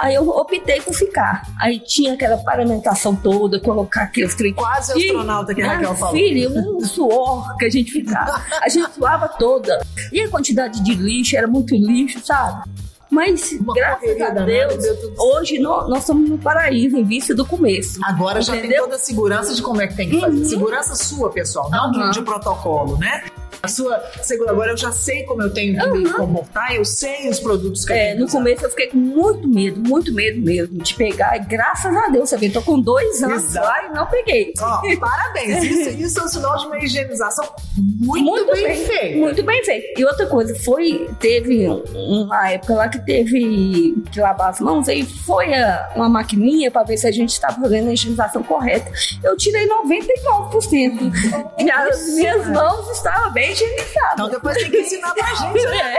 Aí 0.00 0.14
eu 0.14 0.26
optei 0.28 0.80
por 0.80 0.94
ficar. 0.94 1.42
Aí 1.60 1.78
tinha 1.78 2.14
aquela 2.14 2.38
paramentação 2.38 3.14
toda, 3.14 3.60
colocar 3.60 4.04
aqueles 4.04 4.34
trem. 4.34 4.54
Quase 4.54 4.92
astronauta 4.92 5.54
que 5.54 5.60
a 5.60 5.74
Raquel 5.74 5.94
falou. 5.94 6.14
Filha, 6.14 6.48
um 6.48 6.80
suor 6.80 7.56
que 7.56 7.66
a 7.66 7.70
gente 7.70 7.92
ficava. 7.92 8.42
A 8.62 8.68
gente 8.68 8.90
suava 8.94 9.28
toda. 9.28 9.84
E 10.10 10.20
a 10.20 10.28
quantidade 10.28 10.82
de 10.82 10.94
lixo, 10.94 11.36
era 11.36 11.46
muito 11.46 11.74
lixo, 11.74 12.20
sabe? 12.24 12.70
Mas, 13.12 13.52
Uma 13.52 13.74
graças 13.74 14.20
a 14.22 14.30
Deus, 14.30 14.84
hoje 15.18 15.58
nó- 15.58 15.86
nós, 15.86 15.98
estamos 16.00 16.30
no 16.30 16.38
paraíso, 16.38 16.96
em 16.96 17.04
vista 17.04 17.34
do 17.34 17.44
começo. 17.44 18.00
Agora 18.02 18.40
já 18.40 18.52
tem 18.54 18.60
Entendeu? 18.62 18.84
toda 18.84 18.96
a 18.96 18.98
segurança 18.98 19.54
de 19.54 19.60
como 19.62 19.82
é 19.82 19.86
que 19.86 19.94
tem 19.94 20.08
que 20.08 20.18
fazer. 20.18 20.38
Uhum. 20.38 20.44
Segurança 20.46 20.94
sua, 20.96 21.28
pessoal, 21.30 21.70
não 21.70 21.90
de- 21.90 22.00
Aham. 22.00 22.10
de, 22.10 22.22
protocolo, 22.22 22.96
né? 22.96 23.24
A 23.62 23.68
sua 23.68 24.00
segura 24.22 24.50
agora 24.50 24.72
eu 24.72 24.76
já 24.76 24.90
sei 24.92 25.24
como 25.24 25.42
eu 25.42 25.52
tenho 25.52 25.78
que 25.78 25.86
me 25.98 26.10
comportar, 26.12 26.74
eu 26.74 26.84
sei 26.84 27.28
os 27.28 27.38
produtos 27.40 27.84
que 27.84 27.92
eu 27.92 27.96
É, 27.96 27.98
tenho 28.06 28.14
que 28.14 28.20
no 28.20 28.26
usar. 28.26 28.38
começo 28.38 28.64
eu 28.64 28.70
fiquei 28.70 28.86
com 28.88 28.96
muito 28.98 29.48
medo, 29.48 29.80
muito 29.88 30.12
medo 30.12 30.40
mesmo 30.40 30.78
de 30.82 30.94
pegar. 30.94 31.36
E 31.36 31.40
graças 31.40 31.94
a 31.96 32.08
Deus, 32.08 32.28
você 32.28 32.36
vê, 32.36 32.48
tô 32.50 32.60
com 32.62 32.80
dois 32.80 33.22
anos 33.22 33.44
Exato. 33.44 33.66
lá 33.66 33.84
e 33.86 33.92
não 33.94 34.06
peguei. 34.06 34.52
Ó, 34.60 34.80
parabéns. 34.98 35.62
Isso, 35.64 35.90
isso 35.90 36.20
é 36.20 36.24
um 36.24 36.28
sinal 36.28 36.56
de 36.58 36.66
uma 36.66 36.78
higienização 36.78 37.44
muito, 37.76 38.52
bem, 38.52 38.76
feita. 38.86 39.18
Muito 39.18 39.42
bem 39.42 39.64
feito. 39.64 40.00
E 40.00 40.04
outra 40.04 40.26
coisa, 40.26 40.54
foi, 40.60 41.08
teve 41.20 41.68
um- 41.68 41.82
uma 42.24 42.50
época 42.50 42.74
lá 42.74 42.88
que 42.88 42.98
teve 43.04 43.94
que 44.10 44.20
lavar 44.20 44.50
as 44.50 44.60
mãos, 44.60 44.88
aí 44.88 45.04
foi 45.04 45.52
a- 45.54 45.92
uma 45.96 46.08
maquininha 46.08 46.70
para 46.70 46.82
ver 46.84 46.96
se 46.96 47.06
a 47.06 47.12
gente 47.12 47.30
estava 47.30 47.60
fazendo 47.60 47.88
a 47.90 47.92
higienização 47.92 48.42
correta. 48.42 48.90
Eu 49.22 49.36
tirei 49.36 49.66
99%. 49.66 51.12
e 51.58 51.70
as 51.70 52.06
minhas 52.14 52.46
mãos 52.48 52.90
estavam 52.90 53.32
bem 53.32 53.41
higienizadas. 53.50 54.12
Então 54.14 54.28
depois 54.28 54.56
tem 54.56 54.70
que 54.70 54.78
ensinar 54.78 55.14
pra 55.14 55.34
gente. 55.34 55.64
né? 55.66 55.94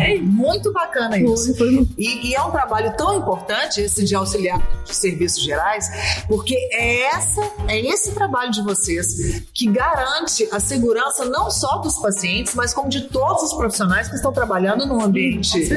É. 0.00 0.18
Muito 0.20 0.72
bacana 0.72 1.18
isso. 1.18 1.54
E, 1.98 2.28
e 2.30 2.34
é 2.34 2.42
um 2.42 2.50
trabalho 2.50 2.94
tão 2.96 3.14
importante 3.14 3.80
esse 3.80 4.04
de 4.04 4.14
auxiliar 4.14 4.60
de 4.84 4.94
serviços 4.94 5.42
gerais, 5.42 5.88
porque 6.28 6.54
é 6.72 7.02
essa 7.02 7.42
é 7.68 7.80
esse 7.80 8.12
trabalho 8.12 8.50
de 8.50 8.62
vocês 8.62 9.42
que 9.52 9.66
garante 9.66 10.48
a 10.52 10.60
segurança 10.60 11.24
não 11.24 11.50
só 11.50 11.78
dos 11.78 11.98
pacientes, 11.98 12.54
mas 12.54 12.72
como 12.72 12.88
de 12.88 13.02
todos 13.08 13.42
os 13.42 13.54
profissionais 13.54 14.08
que 14.08 14.16
estão 14.16 14.32
trabalhando 14.32 14.86
num 14.86 15.00
ambiente 15.00 15.68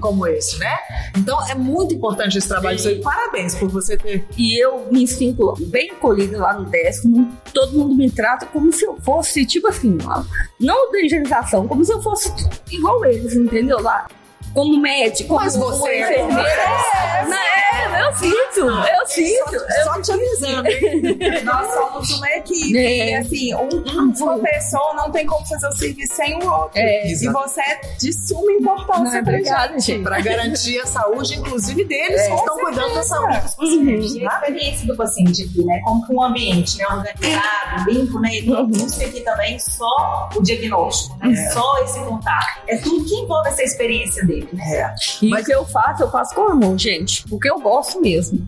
como 0.00 0.26
esse, 0.26 0.58
né? 0.58 0.76
Então 1.16 1.46
é 1.48 1.54
muito 1.54 1.94
importante 1.94 2.38
esse 2.38 2.48
trabalho. 2.48 2.78
Sim. 2.78 3.00
Parabéns 3.00 3.54
por 3.54 3.68
você 3.68 3.96
ter. 3.96 4.26
E 4.36 4.62
eu 4.62 4.86
me 4.90 5.06
sinto 5.06 5.54
bem 5.66 5.90
acolhida 5.90 6.38
lá 6.38 6.54
no 6.54 6.64
décimo. 6.64 7.32
Todo 7.52 7.72
mundo 7.72 7.94
me 7.94 8.10
trata 8.10 8.46
como 8.46 8.72
se 8.72 8.84
eu 8.84 8.98
fosse, 9.00 9.44
tipo 9.46 9.66
assim, 9.68 9.96
ó, 10.04 10.22
não 10.58 10.90
da 10.92 11.00
higienização, 11.00 11.66
como 11.66 11.84
se 11.84 11.92
eu 11.92 12.02
fosse 12.02 12.32
igual 12.70 13.04
eles, 13.04 13.34
entendeu? 13.34 13.80
Lá. 13.80 14.06
Como 14.56 14.80
médico, 14.80 15.28
como, 15.28 15.40
Mas 15.40 15.54
você 15.54 15.78
como 15.78 15.86
é 15.86 16.00
enfermeira. 16.00 16.62
É, 17.26 18.02
eu 18.08 18.16
sinto, 18.16 18.60
eu 18.60 19.06
sinto. 19.06 19.60
Só, 19.84 19.94
só 19.94 20.00
te 20.02 20.12
avisando, 20.12 20.68
hein? 20.68 21.42
Nós 21.44 21.74
somos 21.74 22.10
uma 22.16 22.28
equipe. 22.30 22.76
É. 22.78 23.10
E 23.10 23.14
assim, 23.16 23.54
um- 23.54 24.14
uma 24.22 24.38
pessoa 24.38 24.94
não 24.94 25.10
tem 25.10 25.26
como 25.26 25.44
fazer 25.46 25.68
o 25.68 25.72
serviço 25.72 26.14
sem 26.14 26.34
o 26.42 26.50
outro. 26.50 26.70
É, 26.78 27.06
E 27.10 27.28
você 27.28 27.60
é 27.60 27.80
de 27.98 28.12
suma 28.12 28.50
importância 28.52 29.20
obrigada, 29.20 29.78
gente. 29.78 30.02
Para 30.02 30.20
garantir 30.20 30.80
a 30.80 30.86
saúde, 30.86 31.34
inclusive 31.38 31.84
deles 31.84 32.26
que 32.26 32.34
estão 32.34 32.58
cuidando 32.58 32.94
da 32.94 33.02
saúde 33.02 33.40
dos 33.58 33.76
Uhum. 33.76 33.86
E 34.16 34.26
a 34.26 34.30
experiência 34.34 34.86
do 34.86 34.96
paciente 34.96 35.42
aqui, 35.42 35.64
né? 35.64 35.80
Como 35.84 36.06
que 36.06 36.12
um 36.14 36.22
ambiente 36.22 36.78
né, 36.78 36.86
organizado, 36.86 37.90
limpo, 37.90 38.18
né? 38.20 38.30
E 38.36 38.46
não 38.46 38.66
busca 38.66 39.04
aqui 39.04 39.20
também 39.20 39.58
só 39.58 40.30
o 40.34 40.42
diagnóstico, 40.42 41.16
né? 41.18 41.50
Só 41.52 41.78
esse 41.84 41.98
contato. 42.00 42.60
É 42.68 42.76
tudo 42.78 43.04
que 43.04 43.14
envolve 43.14 43.48
essa 43.48 43.62
experiência 43.62 44.24
dele, 44.24 44.45
É. 44.58 44.94
E 45.22 45.28
Mas- 45.30 45.42
o 45.42 45.46
que 45.46 45.52
eu 45.54 45.64
faço, 45.66 46.02
eu 46.02 46.10
faço 46.10 46.34
com 46.34 46.48
amor, 46.50 46.78
gente. 46.78 47.26
Porque 47.28 47.48
eu 47.50 47.58
gosto 47.60 48.00
mesmo. 48.00 48.46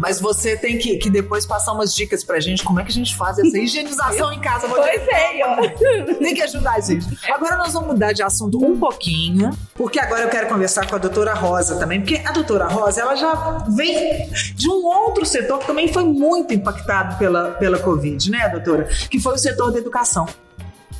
Mas 0.00 0.20
você 0.20 0.56
tem 0.56 0.78
que, 0.78 0.96
que 0.98 1.10
depois 1.10 1.44
passar 1.44 1.72
umas 1.72 1.92
dicas 1.92 2.22
pra 2.22 2.38
gente 2.38 2.62
como 2.62 2.78
é 2.78 2.84
que 2.84 2.90
a 2.90 2.94
gente 2.94 3.16
faz 3.16 3.36
essa 3.36 3.58
higienização 3.58 4.30
em 4.32 4.38
casa. 4.40 4.68
Vou 4.68 4.76
Pois 4.76 5.08
é, 5.08 5.40
ó. 5.44 6.14
Tem 6.22 6.34
que 6.36 6.42
ajudar 6.42 6.74
a 6.74 6.80
gente. 6.80 7.04
Agora 7.32 7.56
nós 7.56 7.72
vamos 7.72 7.88
mudar 7.88 8.12
de 8.12 8.22
assunto 8.22 8.64
um 8.64 8.78
pouquinho, 8.78 9.50
porque 9.74 9.98
agora 9.98 10.22
eu 10.22 10.28
quero 10.28 10.46
conversar 10.48 10.86
com 10.88 10.94
a 10.94 10.98
doutora 10.98 11.34
Rosa 11.34 11.76
também, 11.80 12.00
porque 12.00 12.22
a 12.24 12.30
doutora 12.30 12.68
Rosa, 12.68 13.00
ela 13.00 13.16
já 13.16 13.58
vem 13.70 14.30
de 14.54 14.68
um 14.70 14.86
outro 14.86 15.26
setor 15.26 15.58
que 15.58 15.66
também 15.66 15.92
foi 15.92 16.04
muito 16.04 16.54
impactado 16.54 17.18
pela, 17.18 17.50
pela 17.52 17.80
Covid, 17.80 18.30
né, 18.30 18.48
doutora? 18.50 18.84
Que 19.10 19.18
foi 19.20 19.34
o 19.34 19.38
setor 19.38 19.72
da 19.72 19.78
educação. 19.80 20.26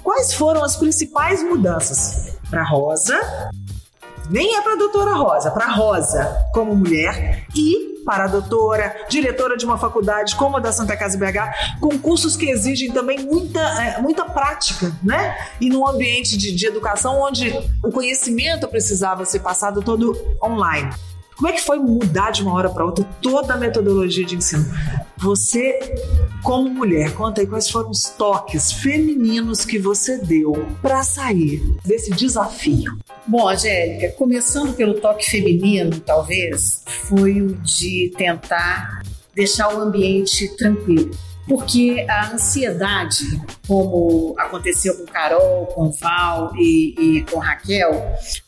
Quais 0.02 0.34
foram 0.34 0.64
as 0.64 0.74
principais 0.74 1.40
mudanças 1.44 2.36
para 2.50 2.64
Rosa? 2.64 3.16
Nem 4.30 4.56
é 4.56 4.60
para 4.62 4.74
a 4.74 4.76
doutora 4.76 5.14
Rosa, 5.14 5.50
para 5.50 5.66
Rosa 5.66 6.46
como 6.52 6.74
mulher 6.74 7.44
e 7.54 7.88
para 8.04 8.24
a 8.24 8.26
doutora, 8.26 9.04
diretora 9.08 9.56
de 9.56 9.66
uma 9.66 9.76
faculdade 9.76 10.34
como 10.34 10.56
a 10.56 10.60
da 10.60 10.72
Santa 10.72 10.96
Casa 10.96 11.18
BH, 11.18 11.78
com 11.78 11.98
cursos 11.98 12.36
que 12.36 12.48
exigem 12.48 12.90
também 12.90 13.18
muita, 13.18 13.60
é, 13.60 14.00
muita 14.00 14.24
prática, 14.24 14.90
né? 15.02 15.36
E 15.60 15.68
num 15.68 15.86
ambiente 15.86 16.36
de, 16.36 16.52
de 16.52 16.66
educação 16.66 17.20
onde 17.20 17.52
o 17.84 17.92
conhecimento 17.92 18.66
precisava 18.68 19.26
ser 19.26 19.40
passado 19.40 19.82
todo 19.82 20.16
online. 20.42 20.90
Como 21.38 21.46
é 21.46 21.52
que 21.52 21.60
foi 21.60 21.78
mudar 21.78 22.32
de 22.32 22.42
uma 22.42 22.52
hora 22.52 22.68
para 22.68 22.84
outra 22.84 23.04
toda 23.22 23.54
a 23.54 23.56
metodologia 23.56 24.26
de 24.26 24.34
ensino? 24.34 24.66
Você, 25.18 25.78
como 26.42 26.68
mulher, 26.68 27.14
conta 27.14 27.40
aí 27.40 27.46
quais 27.46 27.70
foram 27.70 27.90
os 27.90 28.08
toques 28.08 28.72
femininos 28.72 29.64
que 29.64 29.78
você 29.78 30.18
deu 30.18 30.66
para 30.82 31.04
sair 31.04 31.62
desse 31.84 32.10
desafio. 32.10 32.98
Bom, 33.24 33.48
Angélica, 33.48 34.16
começando 34.18 34.74
pelo 34.74 34.94
toque 34.94 35.30
feminino, 35.30 36.00
talvez, 36.00 36.82
foi 36.86 37.40
o 37.40 37.54
de 37.54 38.12
tentar 38.18 39.02
deixar 39.32 39.72
o 39.72 39.80
ambiente 39.80 40.48
tranquilo. 40.56 41.12
Porque 41.48 42.04
a 42.08 42.32
ansiedade, 42.32 43.24
como 43.66 44.34
aconteceu 44.38 44.94
com 44.96 45.04
Carol, 45.06 45.66
com 45.66 45.90
Val 45.92 46.52
e, 46.56 46.94
e 46.98 47.22
com 47.30 47.38
Raquel, 47.38 47.90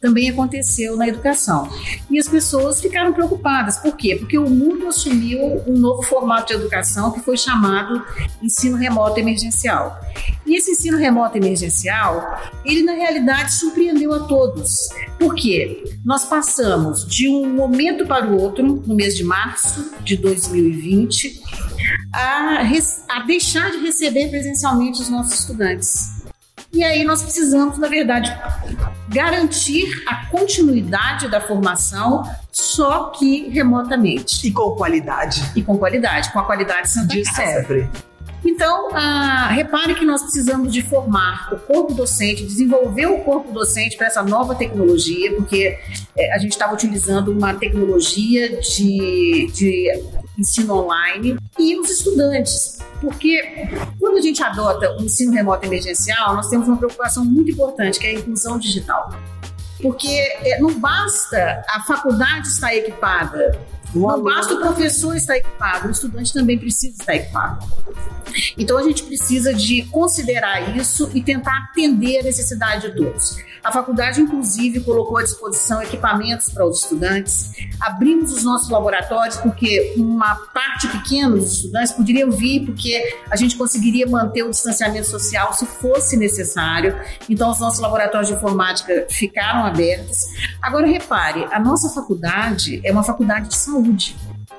também 0.00 0.28
aconteceu 0.30 0.97
na 0.97 1.09
educação. 1.09 1.69
E 2.11 2.19
as 2.19 2.28
pessoas 2.28 2.80
ficaram 2.80 3.12
preocupadas. 3.12 3.78
Por 3.78 3.97
quê? 3.97 4.16
Porque 4.16 4.38
o 4.38 4.49
mundo 4.50 4.87
assumiu 4.88 5.62
um 5.66 5.76
novo 5.78 6.02
formato 6.02 6.49
de 6.49 6.54
educação 6.61 7.11
que 7.12 7.21
foi 7.21 7.37
chamado 7.37 8.04
ensino 8.42 8.76
remoto 8.76 9.19
emergencial. 9.19 9.99
E 10.47 10.57
esse 10.57 10.73
ensino 10.73 10.99
remoto 10.99 11.37
emergencial, 11.38 12.38
ele 12.64 12.83
na 12.83 12.92
realidade 12.92 13.52
surpreendeu 13.54 14.12
a 14.12 14.21
todos. 14.21 14.88
Por 15.19 15.35
quê? 15.35 15.85
Nós 16.04 16.25
passamos 16.25 17.07
de 17.07 17.28
um 17.28 17.49
momento 17.54 18.07
para 18.07 18.26
o 18.26 18.38
outro, 18.40 18.62
no 18.87 18.95
mês 18.95 19.16
de 19.16 19.25
março 19.25 19.92
de 20.02 20.16
2020, 20.16 21.40
a, 22.12 22.62
res- 22.62 22.89
a 23.09 23.20
deixar 23.20 23.70
de 23.70 23.78
receber 23.78 24.28
presencialmente 24.28 25.00
os 25.00 25.09
nossos 25.09 25.40
estudantes. 25.40 26.20
E 26.73 26.85
aí 26.85 27.02
nós 27.04 27.23
precisamos, 27.23 27.78
na 27.78 27.88
verdade, 27.88 28.32
garantir 29.09 30.04
a 30.06 30.26
continuidade 30.26 31.28
da 31.28 31.40
formação, 31.40 32.23
só 32.52 33.06
que 33.06 33.49
remotamente 33.49 34.47
E 34.47 34.52
com 34.52 34.70
qualidade. 34.76 35.42
e 35.56 35.62
com 35.62 35.76
qualidade, 35.76 36.32
com 36.32 36.38
a 36.38 36.44
qualidade 36.44 36.88
Santa 36.90 37.09
De 37.09 37.23
Casa. 37.25 37.42
sempre. 37.42 37.88
Então, 38.44 38.88
ah, 38.94 39.49
repare 39.49 39.94
que 39.94 40.04
nós 40.04 40.23
precisamos 40.23 40.73
de 40.73 40.80
formar 40.80 41.52
o 41.52 41.59
corpo 41.59 41.92
docente, 41.92 42.42
desenvolver 42.47 43.06
o 43.06 43.18
corpo 43.18 43.52
docente 43.52 43.97
para 43.99 44.06
essa 44.06 44.23
nova 44.23 44.54
tecnologia, 44.54 45.35
porque 45.35 45.78
eh, 46.16 46.32
a 46.35 46.38
gente 46.38 46.52
estava 46.52 46.73
utilizando 46.73 47.32
uma 47.32 47.52
tecnologia 47.52 48.61
de, 48.61 49.50
de 49.52 49.90
ensino 50.40 50.75
online 50.75 51.38
e 51.59 51.78
os 51.78 51.90
estudantes. 51.90 52.78
Porque 53.00 53.68
quando 53.99 54.18
a 54.18 54.20
gente 54.20 54.42
adota 54.42 54.97
o 54.99 55.02
ensino 55.02 55.32
remoto 55.32 55.64
emergencial, 55.64 56.35
nós 56.35 56.49
temos 56.49 56.68
uma 56.68 56.76
preocupação 56.76 57.25
muito 57.25 57.50
importante, 57.50 57.99
que 57.99 58.06
é 58.06 58.11
a 58.11 58.14
inclusão 58.14 58.59
digital. 58.59 59.11
Porque 59.80 60.09
eh, 60.09 60.59
não 60.61 60.78
basta 60.78 61.64
a 61.68 61.82
faculdade 61.85 62.49
estar 62.49 62.75
equipada, 62.75 63.59
Não 63.94 64.09
aluno- 64.09 64.25
basta 64.25 64.54
o 64.54 64.61
professor 64.61 65.16
estar 65.16 65.37
equipado, 65.37 65.88
o 65.88 65.90
estudante 65.90 66.32
também 66.32 66.59
precisa 66.59 66.97
estar 66.99 67.14
equipado. 67.14 67.66
Então 68.56 68.78
a 68.78 68.82
gente 68.82 69.02
precisa 69.02 69.52
de 69.52 69.82
considerar 69.87 70.76
isso 70.76 71.11
e 71.14 71.20
tentar 71.23 71.68
atender 71.70 72.20
a 72.20 72.23
necessidade 72.23 72.88
de 72.88 72.97
todos. 72.97 73.37
A 73.62 73.70
faculdade, 73.73 74.20
inclusive, 74.23 74.80
colocou 74.80 75.18
à 75.18 75.23
disposição 75.23 75.82
equipamentos 75.82 76.49
para 76.49 76.64
os 76.64 76.82
estudantes. 76.82 77.50
Abrimos 77.78 78.32
os 78.32 78.42
nossos 78.42 78.70
laboratórios 78.70 79.37
porque 79.37 79.92
uma 79.99 80.35
parte 80.54 80.88
pequena 80.88 81.37
dos 81.37 81.52
estudantes 81.56 81.92
poderiam 81.92 82.30
vir 82.30 82.64
porque 82.64 83.18
a 83.30 83.37
gente 83.37 83.56
conseguiria 83.56 84.06
manter 84.06 84.44
o 84.44 84.50
distanciamento 84.50 85.09
social 85.09 85.52
se 85.52 85.66
fosse 85.66 86.16
necessário. 86.16 86.99
Então 87.28 87.50
os 87.50 87.59
nossos 87.61 87.80
laboratórios 87.80 88.28
de 88.28 88.35
informática 88.35 89.06
ficaram 89.11 89.66
abertos. 89.66 90.18
Agora 90.62 90.87
repare, 90.87 91.44
a 91.50 91.59
nossa 91.59 91.90
faculdade 91.90 92.80
é 92.82 92.90
uma 92.92 93.02
faculdade 93.02 93.49
de 93.49 93.56
saúde. 93.56 93.80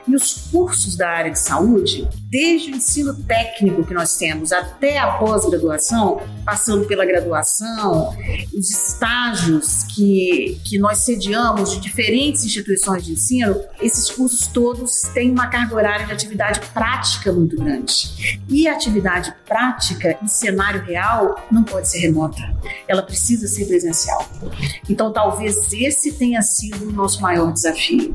E 0.07 0.15
os 0.15 0.49
cursos 0.51 0.95
da 0.97 1.07
área 1.09 1.31
de 1.31 1.39
saúde, 1.39 2.07
desde 2.23 2.71
o 2.71 2.75
ensino 2.75 3.13
técnico 3.13 3.83
que 3.85 3.93
nós 3.93 4.17
temos 4.17 4.51
até 4.51 4.97
a 4.97 5.11
pós-graduação, 5.11 6.21
passando 6.43 6.85
pela 6.85 7.05
graduação, 7.05 8.15
os 8.53 8.69
estágios 8.71 9.83
que, 9.83 10.59
que 10.65 10.79
nós 10.79 10.99
sediamos 10.99 11.71
de 11.71 11.79
diferentes 11.79 12.43
instituições 12.43 13.05
de 13.05 13.13
ensino, 13.13 13.61
esses 13.79 14.09
cursos 14.09 14.47
todos 14.47 15.01
têm 15.13 15.29
uma 15.29 15.47
carga 15.47 15.75
horária 15.75 16.05
de 16.05 16.11
atividade 16.11 16.59
prática 16.73 17.31
muito 17.31 17.55
grande. 17.55 18.41
E 18.49 18.67
a 18.67 18.73
atividade 18.73 19.33
prática 19.45 20.17
em 20.21 20.27
cenário 20.27 20.83
real 20.83 21.35
não 21.51 21.63
pode 21.63 21.87
ser 21.87 21.99
remota, 21.99 22.41
ela 22.87 23.03
precisa 23.03 23.47
ser 23.47 23.65
presencial. 23.65 24.27
Então, 24.89 25.13
talvez 25.13 25.71
esse 25.71 26.13
tenha 26.13 26.41
sido 26.41 26.89
o 26.89 26.91
nosso 26.91 27.21
maior 27.21 27.51
desafio, 27.53 28.11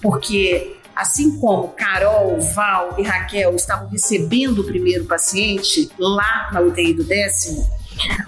porque 0.00 0.76
assim 0.94 1.38
como 1.38 1.68
Carol, 1.68 2.40
Val 2.40 2.96
e 2.98 3.02
Raquel 3.02 3.54
estavam 3.54 3.88
recebendo 3.88 4.60
o 4.60 4.64
primeiro 4.64 5.04
paciente 5.04 5.88
lá 5.96 6.50
na 6.52 6.60
UTI 6.60 6.92
do 6.92 7.04
décimo, 7.04 7.64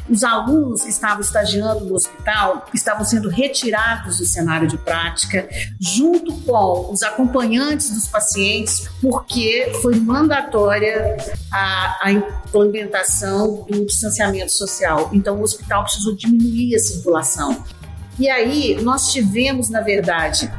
Os 0.08 0.24
alunos 0.24 0.82
que 0.82 0.88
estavam 0.88 1.20
estagiando 1.20 1.84
no 1.84 1.94
hospital 1.94 2.66
estavam 2.74 3.04
sendo 3.04 3.28
retirados 3.28 4.18
do 4.18 4.24
cenário 4.24 4.66
de 4.66 4.76
prática, 4.76 5.48
junto 5.78 6.32
com 6.42 6.92
os 6.92 7.02
acompanhantes 7.02 7.90
dos 7.90 8.08
pacientes, 8.08 8.88
porque 9.00 9.72
foi 9.80 9.94
mandatória 9.96 11.16
a, 11.52 11.98
a 12.02 12.12
implementação 12.12 13.64
do 13.68 13.86
distanciamento 13.86 14.52
social. 14.52 15.10
Então, 15.12 15.38
o 15.38 15.42
hospital 15.42 15.84
precisou 15.84 16.14
diminuir 16.16 16.74
a 16.76 16.78
circulação. 16.78 17.64
E 18.18 18.28
aí, 18.28 18.82
nós 18.82 19.12
tivemos, 19.12 19.70
na 19.70 19.80
verdade, 19.80 20.50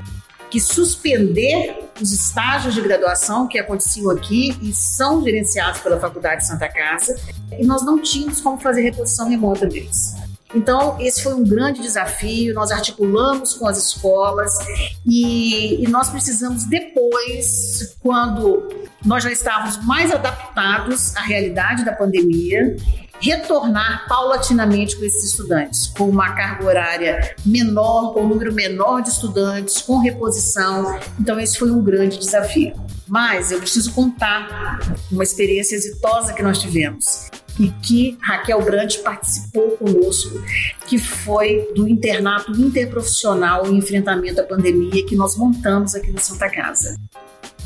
que 0.51 0.59
suspender 0.59 1.89
os 1.99 2.11
estágios 2.11 2.75
de 2.75 2.81
graduação 2.81 3.47
que 3.47 3.57
aconteciam 3.57 4.11
aqui 4.11 4.55
e 4.61 4.73
são 4.75 5.23
gerenciados 5.23 5.79
pela 5.79 5.97
Faculdade 5.97 6.41
de 6.41 6.47
Santa 6.47 6.67
Casa, 6.67 7.17
e 7.57 7.65
nós 7.65 7.83
não 7.83 8.01
tínhamos 8.01 8.41
como 8.41 8.59
fazer 8.59 8.81
reposição 8.81 9.29
remota 9.29 9.65
deles. 9.65 10.13
Então, 10.53 10.97
esse 10.99 11.23
foi 11.23 11.33
um 11.33 11.43
grande 11.43 11.81
desafio. 11.81 12.53
Nós 12.53 12.71
articulamos 12.71 13.53
com 13.53 13.65
as 13.65 13.77
escolas 13.77 14.51
e, 15.05 15.81
e, 15.81 15.87
nós 15.87 16.09
precisamos, 16.09 16.65
depois, 16.65 17.95
quando 18.01 18.67
nós 19.05 19.23
já 19.23 19.31
estávamos 19.31 19.83
mais 19.85 20.11
adaptados 20.13 21.15
à 21.15 21.21
realidade 21.21 21.85
da 21.85 21.93
pandemia, 21.93 22.75
retornar 23.21 24.07
paulatinamente 24.07 24.97
com 24.97 25.05
esses 25.05 25.31
estudantes, 25.31 25.87
com 25.87 26.09
uma 26.09 26.33
carga 26.33 26.65
horária 26.65 27.35
menor, 27.45 28.13
com 28.13 28.23
um 28.23 28.27
número 28.27 28.53
menor 28.53 29.01
de 29.01 29.09
estudantes, 29.09 29.81
com 29.81 29.99
reposição. 29.99 30.99
Então, 31.19 31.39
esse 31.39 31.57
foi 31.57 31.71
um 31.71 31.83
grande 31.83 32.17
desafio. 32.17 32.73
Mas 33.07 33.51
eu 33.51 33.59
preciso 33.59 33.93
contar 33.93 34.79
uma 35.11 35.23
experiência 35.23 35.75
exitosa 35.75 36.33
que 36.33 36.41
nós 36.41 36.59
tivemos 36.59 37.29
e 37.59 37.69
que 37.69 38.17
Raquel 38.21 38.61
Brandt 38.61 38.99
participou 38.99 39.71
conosco, 39.71 40.41
que 40.87 40.97
foi 40.97 41.67
do 41.75 41.87
internato 41.87 42.51
interprofissional 42.53 43.67
em 43.67 43.77
enfrentamento 43.77 44.41
à 44.41 44.43
pandemia 44.43 45.05
que 45.05 45.15
nós 45.15 45.35
montamos 45.35 45.93
aqui 45.93 46.11
na 46.11 46.19
Santa 46.19 46.49
Casa. 46.49 46.97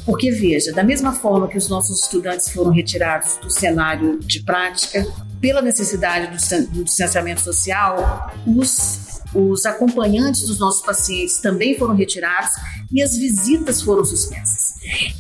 Porque, 0.06 0.32
veja, 0.32 0.72
da 0.72 0.84
mesma 0.84 1.14
forma 1.14 1.48
que 1.48 1.58
os 1.58 1.68
nossos 1.68 2.04
estudantes 2.04 2.50
foram 2.50 2.72
retirados 2.72 3.38
do 3.38 3.50
cenário 3.50 4.20
de 4.20 4.44
prática, 4.44 5.06
pela 5.42 5.62
necessidade 5.62 6.28
do 6.68 6.84
distanciamento 6.84 7.42
social, 7.42 8.32
os 8.46 9.06
os 9.36 9.66
acompanhantes 9.66 10.48
dos 10.48 10.60
nossos 10.60 10.82
pacientes 10.82 11.40
também 11.40 11.78
foram 11.78 11.94
retirados 11.94 12.52
e 12.92 13.04
as 13.04 13.18
visitas 13.18 13.82
foram 13.82 14.06
suspensas. 14.06 14.65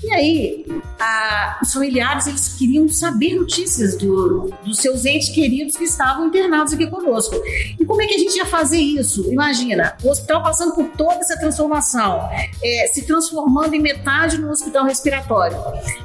E 0.03 0.13
aí, 0.13 0.65
a, 0.99 1.59
os 1.61 1.73
familiares 1.73 2.27
eles 2.27 2.55
queriam 2.57 2.87
saber 2.87 3.35
notícias 3.35 3.97
do, 3.97 4.53
dos 4.63 4.77
seus 4.77 5.05
entes 5.05 5.29
queridos 5.29 5.75
que 5.75 5.83
estavam 5.83 6.27
internados 6.27 6.73
aqui 6.73 6.87
conosco. 6.87 7.35
E 7.79 7.85
como 7.85 8.01
é 8.01 8.07
que 8.07 8.15
a 8.15 8.17
gente 8.17 8.35
ia 8.35 8.45
fazer 8.45 8.77
isso? 8.77 9.31
Imagina, 9.31 9.97
o 10.03 10.09
hospital 10.09 10.43
passando 10.43 10.73
por 10.75 10.87
toda 10.89 11.15
essa 11.15 11.37
transformação, 11.37 12.29
é, 12.63 12.87
se 12.87 13.03
transformando 13.03 13.73
em 13.73 13.81
metade 13.81 14.37
no 14.37 14.51
hospital 14.51 14.85
respiratório. 14.85 15.57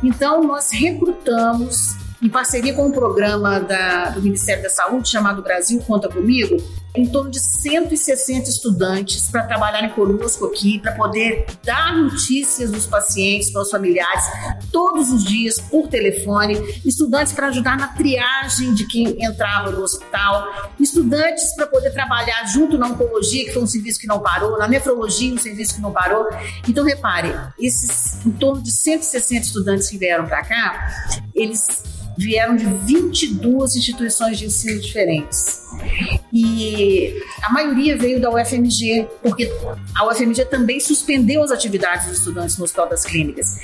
Então, 0.03 0.43
nós 0.43 0.71
recrutamos 0.71 1.97
em 2.23 2.29
parceria 2.29 2.75
com 2.75 2.87
um 2.87 2.93
programa 2.93 3.61
da, 3.61 4.11
do 4.11 4.21
Ministério 4.21 4.63
da 4.63 4.71
Saúde 4.71 5.09
chamado 5.09 5.43
Brasil 5.43 5.81
Conta 5.87 6.09
Comigo, 6.09 6.57
em 6.95 7.07
torno 7.07 7.31
de 7.31 7.39
160 7.39 8.51
estudantes 8.51 9.29
para 9.31 9.45
trabalharem 9.45 9.91
conosco 9.91 10.47
aqui, 10.47 10.79
para 10.81 10.93
poder 10.93 11.47
dar 11.65 11.97
notícias 11.97 12.71
dos 12.71 12.85
pacientes 12.87 13.51
para 13.51 13.63
os 13.63 13.71
familiares 13.71 14.25
todos 14.73 15.11
os 15.13 15.25
dias 15.25 15.61
por 15.61 15.89
telefone, 15.89 16.55
estudantes 16.85 17.33
para 17.33 17.47
ajudar 17.47 17.77
na 17.77 17.89
triagem 17.89 18.75
de 18.75 18.87
quem 18.87 19.25
entrava 19.25 19.71
no 19.71 19.83
hospital, 19.83 20.73
estudantes 20.79 21.55
para 21.55 21.67
poder 21.69 21.93
trabalhar 21.93 22.45
junto 22.47 22.77
na 22.77 22.89
oncologia, 22.89 23.45
que 23.45 23.53
foi 23.53 23.63
um 23.63 23.67
serviço 23.67 24.01
que 24.01 24.07
não 24.07 24.21
parou, 24.21 24.59
na 24.59 24.67
nefrologia, 24.67 25.33
um 25.33 25.39
serviço 25.39 25.77
que 25.77 25.81
não 25.81 25.93
parou. 25.93 26.29
Então, 26.69 26.85
repare, 26.85 27.33
esses 27.59 28.25
em 28.27 28.33
torno 28.33 28.63
de 28.63 28.73
160 28.73 29.47
estudantes 29.47 29.89
que 29.89 29.97
vieram 29.97 30.27
para 30.27 30.45
cá, 30.45 31.07
eles 31.43 31.67
vieram 32.17 32.57
de 32.57 32.67
22 32.67 33.77
instituições 33.77 34.39
de 34.39 34.47
ensino 34.47 34.81
diferentes. 34.81 35.63
E 36.33 37.15
a 37.43 37.53
maioria 37.53 37.97
veio 37.97 38.21
da 38.21 38.31
UFMG, 38.31 39.07
porque 39.23 39.51
a 39.97 40.07
UFMG 40.07 40.45
também 40.47 40.79
suspendeu 40.79 41.43
as 41.43 41.51
atividades 41.51 42.07
dos 42.07 42.19
estudantes 42.19 42.57
no 42.57 42.65
Hospital 42.65 42.89
das 42.89 43.05
Clínicas. 43.05 43.59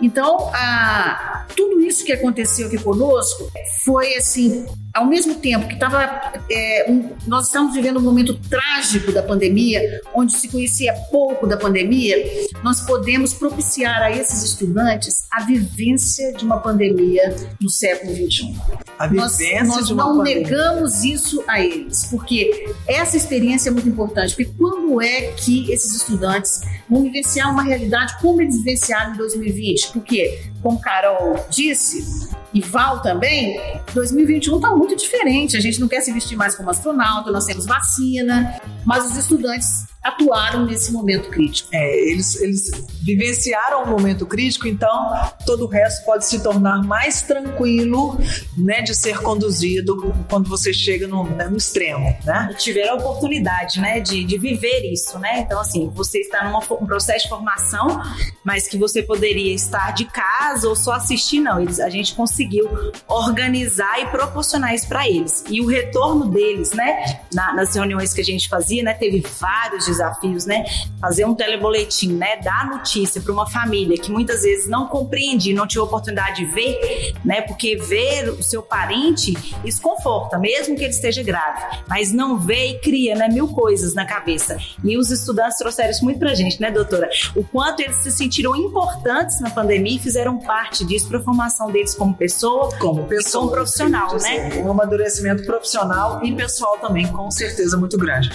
Então, 0.00 0.50
a, 0.54 1.46
tudo 1.56 1.80
isso 1.80 2.04
que 2.04 2.12
aconteceu 2.12 2.68
aqui 2.68 2.78
conosco 2.78 3.50
foi 3.84 4.14
assim 4.14 4.66
ao 4.94 5.06
mesmo 5.06 5.36
tempo 5.36 5.66
que 5.66 5.74
estava, 5.74 6.32
é, 6.50 6.86
um, 6.88 7.10
nós 7.26 7.46
estamos 7.46 7.74
vivendo 7.74 7.98
um 7.98 8.02
momento 8.02 8.34
trágico 8.34 9.10
da 9.10 9.22
pandemia, 9.22 10.02
onde 10.14 10.32
se 10.36 10.48
conhecia 10.48 10.92
pouco 11.10 11.46
da 11.46 11.56
pandemia, 11.56 12.16
nós 12.62 12.80
podemos 12.82 13.32
propiciar 13.32 14.02
a 14.02 14.10
esses 14.10 14.42
estudantes 14.42 15.26
a 15.30 15.44
vivência 15.44 16.32
de 16.34 16.44
uma 16.44 16.58
pandemia 16.58 17.34
no 17.60 17.70
século 17.70 18.14
XXI. 18.14 18.54
A 18.98 19.06
vivência 19.06 19.64
nós, 19.64 19.76
nós 19.76 19.86
de 19.86 19.94
uma 19.94 20.04
não 20.04 20.18
pandemia. 20.18 20.42
negamos 20.42 21.04
isso 21.04 21.42
a 21.48 21.61
eles, 21.64 22.04
porque 22.06 22.72
essa 22.86 23.16
experiência 23.16 23.70
é 23.70 23.72
muito 23.72 23.88
importante. 23.88 24.34
Porque 24.34 24.52
quando 24.58 25.00
é 25.00 25.32
que 25.32 25.70
esses 25.72 25.94
estudantes 25.94 26.60
vão 26.88 27.02
vivenciar 27.02 27.50
uma 27.50 27.62
realidade 27.62 28.18
como 28.20 28.40
eles 28.40 28.56
vivenciaram 28.58 29.14
em 29.14 29.16
2020? 29.16 29.92
Porque, 29.92 30.42
como 30.62 30.80
Carol 30.80 31.44
disse, 31.50 32.30
e 32.54 32.60
Val 32.60 33.00
também, 33.00 33.58
2021 33.94 34.56
está 34.56 34.70
muito 34.70 34.94
diferente. 34.94 35.56
A 35.56 35.60
gente 35.60 35.80
não 35.80 35.88
quer 35.88 36.00
se 36.00 36.12
vestir 36.12 36.36
mais 36.36 36.54
como 36.54 36.70
astronauta, 36.70 37.30
nós 37.30 37.44
temos 37.44 37.66
vacina, 37.66 38.60
mas 38.84 39.10
os 39.10 39.16
estudantes 39.16 39.86
atuaram 40.02 40.66
nesse 40.66 40.92
momento 40.92 41.30
crítico. 41.30 41.68
É, 41.72 42.10
eles, 42.10 42.34
eles 42.40 42.70
vivenciaram 43.02 43.84
um 43.84 43.86
momento 43.86 44.26
crítico, 44.26 44.66
então 44.66 45.12
todo 45.46 45.64
o 45.64 45.68
resto 45.68 46.04
pode 46.04 46.26
se 46.26 46.42
tornar 46.42 46.82
mais 46.82 47.22
tranquilo 47.22 48.18
né, 48.58 48.82
de 48.82 48.94
ser 48.94 49.18
conduzido 49.18 50.12
quando 50.28 50.48
você 50.48 50.72
chega 50.72 51.06
no, 51.06 51.24
né, 51.24 51.46
no 51.46 51.56
extremo, 51.56 52.16
né? 52.24 52.48
E 52.50 52.54
tiveram 52.56 52.94
a 52.94 52.96
oportunidade, 52.96 53.80
né, 53.80 54.00
de, 54.00 54.24
de 54.24 54.38
viver 54.38 54.92
isso, 54.92 55.18
né? 55.20 55.40
Então, 55.40 55.60
assim, 55.60 55.88
você 55.94 56.18
está 56.18 56.50
num 56.50 56.58
um 56.58 56.86
processo 56.86 57.24
de 57.24 57.28
formação, 57.28 58.02
mas 58.44 58.66
que 58.66 58.76
você 58.76 59.02
poderia 59.02 59.54
estar 59.54 59.92
de 59.92 60.04
casa 60.52 60.68
ou 60.68 60.76
só 60.76 60.92
assistir, 60.92 61.40
não. 61.40 61.60
Eles, 61.60 61.80
a 61.80 61.88
gente 61.88 62.14
conseguiu 62.14 62.68
organizar 63.08 64.00
e 64.00 64.06
proporcionar 64.06 64.74
isso 64.74 64.86
para 64.88 65.08
eles. 65.08 65.44
E 65.48 65.60
o 65.60 65.66
retorno 65.66 66.28
deles, 66.28 66.72
né, 66.72 67.20
na, 67.32 67.54
nas 67.54 67.74
reuniões 67.74 68.12
que 68.12 68.20
a 68.20 68.24
gente 68.24 68.48
fazia, 68.48 68.82
né, 68.82 68.94
teve 68.94 69.20
vários 69.40 69.86
desafios, 69.86 70.46
né? 70.46 70.64
Fazer 71.00 71.24
um 71.24 71.34
teleboletim, 71.34 72.12
né? 72.12 72.36
Dar 72.36 72.68
notícia 72.68 73.20
para 73.20 73.32
uma 73.32 73.48
família 73.48 73.96
que 73.98 74.10
muitas 74.10 74.42
vezes 74.42 74.68
não 74.68 74.86
compreende, 74.86 75.52
não 75.52 75.66
tinha 75.66 75.82
oportunidade 75.82 76.44
de 76.44 76.52
ver, 76.52 77.14
né? 77.24 77.40
Porque 77.42 77.76
ver 77.76 78.30
o 78.30 78.42
seu 78.42 78.62
parente 78.62 79.34
isso 79.64 79.80
conforta, 79.80 80.38
mesmo 80.38 80.76
que 80.76 80.82
ele 80.82 80.90
esteja 80.90 81.22
grave, 81.22 81.78
mas 81.88 82.12
não 82.12 82.38
vê 82.38 82.72
e 82.72 82.78
cria, 82.80 83.14
né? 83.14 83.28
Mil 83.28 83.48
coisas 83.48 83.94
na 83.94 84.04
cabeça. 84.04 84.56
E 84.84 84.96
os 84.96 85.10
estudantes 85.10 85.58
trouxeram 85.58 85.90
isso 85.90 86.04
muito 86.04 86.18
pra 86.18 86.34
gente, 86.34 86.60
né, 86.60 86.70
doutora? 86.70 87.08
O 87.34 87.44
quanto 87.44 87.80
eles 87.80 87.96
se 87.96 88.10
sentiram 88.10 88.54
importantes 88.54 89.40
na 89.40 89.50
pandemia 89.50 89.96
e 89.96 89.98
fizeram 89.98 90.41
parte 90.44 90.84
disso 90.84 91.08
para 91.08 91.18
a 91.18 91.22
formação 91.22 91.70
deles 91.70 91.94
como 91.94 92.14
pessoa, 92.14 92.70
Como 92.78 93.04
pessoa, 93.04 93.44
como 93.44 93.54
profissional, 93.54 94.14
né? 94.18 94.62
Um 94.64 94.70
amadurecimento 94.70 95.44
profissional 95.44 96.24
e 96.24 96.34
pessoal 96.34 96.78
também, 96.78 97.06
com 97.08 97.30
certeza 97.30 97.76
muito 97.76 97.96
grande. 97.98 98.30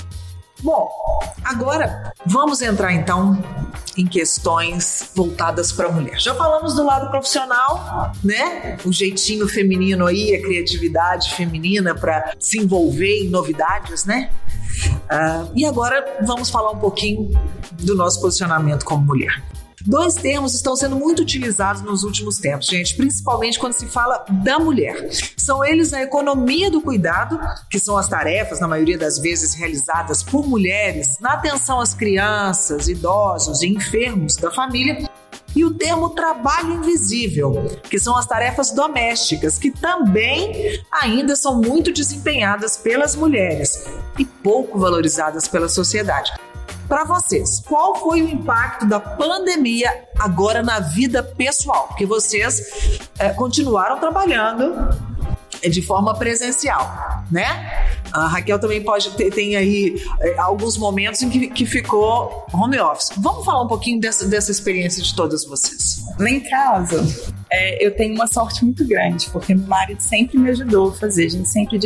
Bom, 0.62 0.90
agora 1.44 2.12
vamos 2.26 2.62
entrar 2.62 2.92
então 2.92 3.38
em 3.96 4.08
questões 4.08 5.12
voltadas 5.14 5.72
para 5.72 5.88
a 5.88 5.92
mulher. 5.92 6.20
Já 6.20 6.34
falamos 6.34 6.74
do 6.74 6.84
lado 6.84 7.10
profissional, 7.12 8.12
né? 8.24 8.78
O 8.84 8.92
jeitinho 8.92 9.48
feminino 9.48 10.08
aí, 10.08 10.36
a 10.36 10.42
criatividade 10.42 11.36
feminina 11.36 11.94
para 11.94 12.34
se 12.40 12.60
envolver 12.60 13.26
em 13.26 13.30
novidades, 13.30 14.06
né? 14.06 14.32
Ah, 15.10 15.48
e 15.56 15.66
agora 15.66 16.18
vamos 16.26 16.50
falar 16.50 16.72
um 16.72 16.80
pouquinho 16.80 17.32
do 17.74 17.96
nosso 17.96 18.20
posicionamento 18.20 18.84
como 18.84 19.06
mulher. 19.06 19.44
Dois 19.88 20.16
termos 20.16 20.54
estão 20.54 20.76
sendo 20.76 20.98
muito 20.98 21.22
utilizados 21.22 21.82
nos 21.82 22.04
últimos 22.04 22.40
tempos, 22.40 22.68
gente, 22.68 22.94
principalmente 22.94 23.58
quando 23.58 23.72
se 23.72 23.86
fala 23.86 24.26
da 24.44 24.60
mulher. 24.60 25.08
São 25.38 25.64
eles 25.64 25.94
a 25.94 26.02
economia 26.02 26.70
do 26.70 26.82
cuidado, 26.82 27.40
que 27.70 27.80
são 27.80 27.98
as 27.98 28.10
tarefas, 28.10 28.60
na 28.60 28.68
maioria 28.68 28.98
das 28.98 29.18
vezes, 29.18 29.54
realizadas 29.54 30.22
por 30.22 30.46
mulheres 30.46 31.18
na 31.22 31.36
atenção 31.36 31.80
às 31.80 31.94
crianças, 31.94 32.90
idosos 32.90 33.62
e 33.62 33.68
enfermos 33.68 34.36
da 34.36 34.52
família. 34.52 35.10
E 35.56 35.64
o 35.64 35.74
termo 35.74 36.10
trabalho 36.10 36.74
invisível, 36.74 37.54
que 37.90 37.98
são 37.98 38.18
as 38.18 38.26
tarefas 38.26 38.72
domésticas, 38.72 39.58
que 39.58 39.72
também 39.72 40.84
ainda 40.92 41.34
são 41.38 41.62
muito 41.62 41.94
desempenhadas 41.94 42.76
pelas 42.76 43.16
mulheres 43.16 43.86
e 44.20 44.26
pouco 44.26 44.78
valorizadas 44.78 45.48
pela 45.48 45.70
sociedade. 45.70 46.34
Para 46.88 47.04
vocês, 47.04 47.62
qual 47.68 47.96
foi 47.96 48.22
o 48.22 48.30
impacto 48.30 48.86
da 48.86 49.00
pandemia 49.00 50.06
agora 50.18 50.64
na 50.64 50.80
vida 50.80 51.22
pessoal? 51.22 51.88
Porque 51.90 52.06
vocês 52.06 53.02
é, 53.20 53.30
continuaram 53.30 54.00
trabalhando 54.00 54.74
de 55.70 55.82
forma 55.82 56.14
presencial. 56.16 57.24
né? 57.32 57.46
A 58.14 58.28
Raquel 58.28 58.58
também 58.58 58.82
pode 58.82 59.12
ter 59.12 59.32
tem 59.32 59.56
aí 59.56 60.02
é, 60.22 60.38
alguns 60.40 60.78
momentos 60.78 61.22
em 61.22 61.30
que, 61.30 61.48
que 61.50 61.66
ficou 61.66 62.46
home 62.54 62.80
office. 62.80 63.12
Vamos 63.18 63.46
falar 63.46 63.64
um 63.64 63.68
pouquinho 63.68 64.00
dessa, 64.00 64.28
dessa 64.28 64.52
experiência 64.52 65.04
de 65.04 65.16
todas 65.16 65.46
vocês. 65.46 66.04
Lá 66.18 66.30
em 66.30 66.40
casa, 66.40 67.06
é, 67.52 67.86
eu 67.86 67.96
tenho 67.96 68.16
uma 68.16 68.28
sorte 68.28 68.64
muito 68.64 68.86
grande, 68.88 69.30
porque 69.30 69.54
meu 69.54 69.68
marido 69.68 70.00
sempre 70.00 70.38
me 70.38 70.50
ajudou 70.50 70.90
a 70.90 70.94
fazer, 70.94 71.26
a 71.26 71.30
gente 71.30 71.50
sempre 71.50 71.78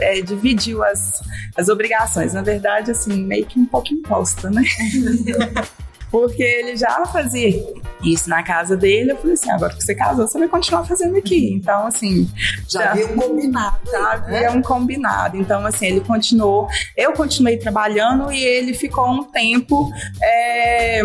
é, 0.00 0.20
dividiu 0.22 0.82
as, 0.82 1.22
as 1.56 1.68
obrigações. 1.68 2.32
Na 2.32 2.42
verdade, 2.42 2.90
assim, 2.90 3.22
meio 3.22 3.46
que 3.46 3.58
um 3.58 3.66
pouco 3.66 3.92
imposta, 3.92 4.50
né? 4.50 4.62
porque 6.14 6.44
ele 6.44 6.76
já 6.76 7.04
fazia 7.06 7.60
isso 8.04 8.30
na 8.30 8.40
casa 8.40 8.76
dele. 8.76 9.10
Eu 9.10 9.16
falei 9.16 9.32
assim: 9.32 9.50
agora 9.50 9.74
que 9.74 9.82
você 9.82 9.96
casou, 9.96 10.28
você 10.28 10.38
vai 10.38 10.46
continuar 10.46 10.84
fazendo 10.84 11.16
aqui. 11.16 11.52
Então, 11.52 11.88
assim. 11.88 12.30
Já, 12.68 12.82
já 12.82 12.90
havia 12.92 13.06
um 13.06 13.16
combinado. 13.16 13.76
Já 13.90 14.12
havia 14.12 14.40
né? 14.42 14.50
um 14.50 14.62
combinado. 14.62 15.36
Então, 15.36 15.66
assim, 15.66 15.86
ele 15.86 16.00
continuou. 16.02 16.68
Eu 16.96 17.14
continuei 17.14 17.56
trabalhando 17.56 18.30
e 18.30 18.38
ele 18.38 18.74
ficou 18.74 19.10
um 19.10 19.24
tempo. 19.24 19.90
É, 20.22 21.02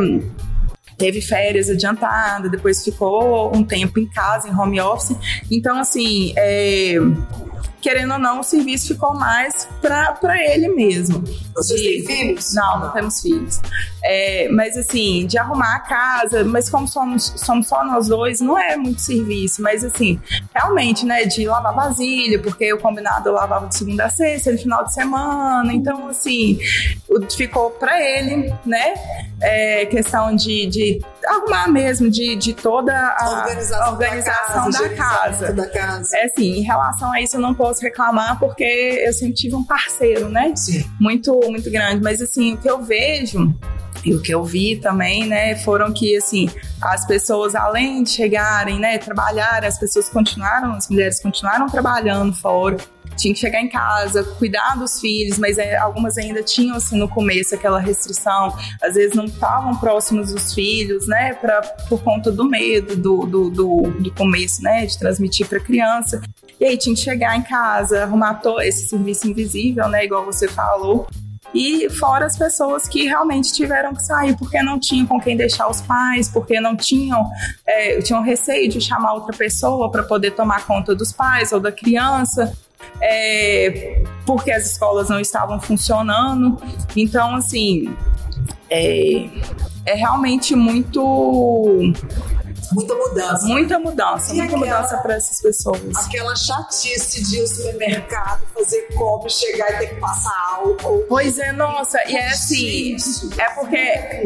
teve 0.95 1.21
férias 1.21 1.71
adiantadas, 1.71 2.51
depois 2.51 2.83
ficou 2.83 3.51
um 3.55 3.63
tempo 3.63 3.99
em 3.99 4.07
casa, 4.07 4.47
em 4.47 4.55
home 4.55 4.79
office. 4.79 5.17
Então, 5.49 5.79
assim, 5.79 6.33
é, 6.37 6.99
querendo 7.81 8.13
ou 8.13 8.19
não, 8.19 8.41
o 8.41 8.43
serviço 8.43 8.93
ficou 8.93 9.13
mais 9.13 9.67
para 9.81 10.37
ele 10.43 10.69
mesmo. 10.69 11.23
Vocês 11.55 11.81
têm 11.81 12.05
filhos? 12.05 12.53
Não, 12.53 12.79
não 12.79 12.91
temos 12.91 13.21
filhos. 13.21 13.59
É, 14.03 14.47
mas 14.49 14.77
assim, 14.77 15.25
de 15.25 15.37
arrumar 15.37 15.75
a 15.75 15.79
casa, 15.79 16.43
mas 16.43 16.69
como 16.69 16.87
somos, 16.87 17.33
somos 17.35 17.67
só 17.67 17.83
nós 17.83 18.07
dois, 18.07 18.39
não 18.39 18.57
é 18.57 18.77
muito 18.77 19.01
serviço. 19.01 19.61
Mas 19.61 19.83
assim, 19.83 20.19
realmente, 20.53 21.05
né, 21.05 21.25
de 21.25 21.45
lavar 21.45 21.73
vasilha, 21.73 22.39
porque 22.39 22.71
o 22.73 22.79
combinado 22.79 23.29
eu 23.29 23.33
lavava 23.33 23.67
de 23.67 23.75
segunda 23.75 24.05
a 24.05 24.09
sexta, 24.09 24.55
de 24.55 24.61
final 24.61 24.83
de 24.83 24.93
semana. 24.93 25.73
Então, 25.73 26.07
assim, 26.07 26.59
ficou 27.35 27.71
para 27.71 28.01
ele, 28.01 28.53
né? 28.65 28.93
É, 29.41 29.85
questão 29.85 30.35
de, 30.35 30.67
de 30.67 31.01
arrumar 31.25 31.67
mesmo, 31.69 32.09
de, 32.09 32.35
de 32.35 32.53
toda 32.53 32.93
a 32.93 33.39
organização, 33.39 33.91
organização 33.93 34.69
da, 34.69 34.89
casa, 34.89 34.89
da, 34.89 34.95
casa. 34.95 35.53
da 35.53 35.69
casa. 35.69 36.17
É 36.17 36.25
assim, 36.25 36.59
em 36.59 36.61
relação 36.61 37.11
a 37.11 37.21
isso 37.21 37.37
eu 37.37 37.41
não 37.41 37.53
posso 37.53 37.81
reclamar 37.81 38.39
porque 38.39 38.63
eu 38.63 39.13
sempre 39.13 39.35
tive 39.35 39.55
um 39.55 39.63
parceiro, 39.63 40.29
né? 40.29 40.53
Sim. 40.55 40.83
Muito, 40.99 41.33
muito 41.49 41.69
grande. 41.71 42.01
Mas 42.01 42.21
assim, 42.21 42.53
o 42.53 42.57
que 42.57 42.69
eu 42.69 42.81
vejo 42.81 43.53
e 44.03 44.13
o 44.13 44.21
que 44.21 44.33
eu 44.33 44.43
vi 44.43 44.77
também, 44.77 45.25
né, 45.25 45.55
foram 45.57 45.91
que, 45.91 46.15
assim, 46.15 46.49
as 46.81 47.05
pessoas, 47.05 47.55
além 47.55 48.03
de 48.03 48.11
chegarem, 48.11 48.79
né, 48.79 48.97
trabalhar, 48.97 49.63
as 49.65 49.77
pessoas 49.77 50.09
continuaram, 50.09 50.73
as 50.73 50.89
mulheres 50.89 51.21
continuaram 51.21 51.67
trabalhando 51.67 52.33
fora, 52.33 52.77
tinha 53.17 53.33
que 53.33 53.39
chegar 53.39 53.61
em 53.61 53.67
casa, 53.67 54.23
cuidar 54.23 54.75
dos 54.77 54.99
filhos, 54.99 55.37
mas 55.37 55.57
é, 55.57 55.75
algumas 55.77 56.17
ainda 56.17 56.41
tinham, 56.41 56.77
assim, 56.77 56.97
no 56.97 57.09
começo 57.09 57.53
aquela 57.53 57.79
restrição, 57.79 58.55
às 58.81 58.93
vezes 58.93 59.15
não 59.15 59.25
estavam 59.25 59.75
próximos 59.75 60.31
dos 60.31 60.53
filhos, 60.53 61.05
né, 61.07 61.33
pra, 61.33 61.61
por 61.89 62.01
conta 62.01 62.31
do 62.31 62.45
medo 62.45 62.95
do, 62.95 63.25
do, 63.25 63.49
do, 63.49 63.81
do 63.99 64.11
começo, 64.11 64.63
né, 64.63 64.85
de 64.85 64.97
transmitir 64.97 65.47
para 65.47 65.59
criança. 65.59 66.21
E 66.59 66.65
aí 66.65 66.77
tinha 66.77 66.95
que 66.95 67.01
chegar 67.01 67.37
em 67.37 67.41
casa, 67.41 68.03
arrumar 68.03 68.35
todo 68.35 68.61
esse 68.61 68.87
serviço 68.87 69.27
invisível, 69.27 69.87
né, 69.89 70.05
igual 70.05 70.25
você 70.25 70.47
falou, 70.47 71.07
e 71.53 71.89
fora 71.89 72.25
as 72.25 72.37
pessoas 72.37 72.87
que 72.87 73.05
realmente 73.05 73.51
tiveram 73.51 73.93
que 73.93 74.03
sair 74.03 74.37
porque 74.37 74.61
não 74.61 74.79
tinham 74.79 75.05
com 75.07 75.19
quem 75.19 75.35
deixar 75.35 75.67
os 75.69 75.81
pais, 75.81 76.29
porque 76.29 76.59
não 76.59 76.75
tinham, 76.75 77.25
é, 77.65 77.99
tinham 78.01 78.21
receio 78.21 78.69
de 78.69 78.79
chamar 78.79 79.13
outra 79.13 79.35
pessoa 79.35 79.91
para 79.91 80.03
poder 80.03 80.31
tomar 80.31 80.65
conta 80.65 80.93
dos 80.95 81.11
pais 81.11 81.51
ou 81.51 81.59
da 81.59 81.71
criança. 81.71 82.53
É, 83.01 84.03
porque 84.25 84.51
as 84.51 84.71
escolas 84.71 85.09
não 85.09 85.19
estavam 85.19 85.59
funcionando. 85.59 86.57
Então, 86.95 87.35
assim, 87.35 87.93
é, 88.69 89.27
é 89.85 89.95
realmente 89.95 90.55
muito 90.55 91.93
Muita 92.71 92.95
mudança. 92.95 93.45
Muita 93.45 93.79
mudança, 93.79 94.33
e 94.33 94.37
muita 94.37 94.55
aquela, 94.55 94.75
mudança 94.75 94.97
para 94.97 95.15
essas 95.15 95.41
pessoas. 95.41 95.95
Aquela 96.05 96.35
chatice 96.35 97.23
de 97.23 97.37
ir 97.37 97.41
ao 97.41 97.47
supermercado, 97.47 98.41
fazer 98.53 98.81
compra, 98.93 99.29
chegar 99.29 99.71
e 99.73 99.77
ter 99.79 99.95
que 99.95 99.99
passar 99.99 100.55
álcool. 100.55 101.05
Pois 101.07 101.39
é, 101.39 101.51
nossa, 101.51 101.97
e 102.07 102.15
é 102.15 102.27
assim, 102.27 102.95
é 103.37 103.49
porque 103.51 104.23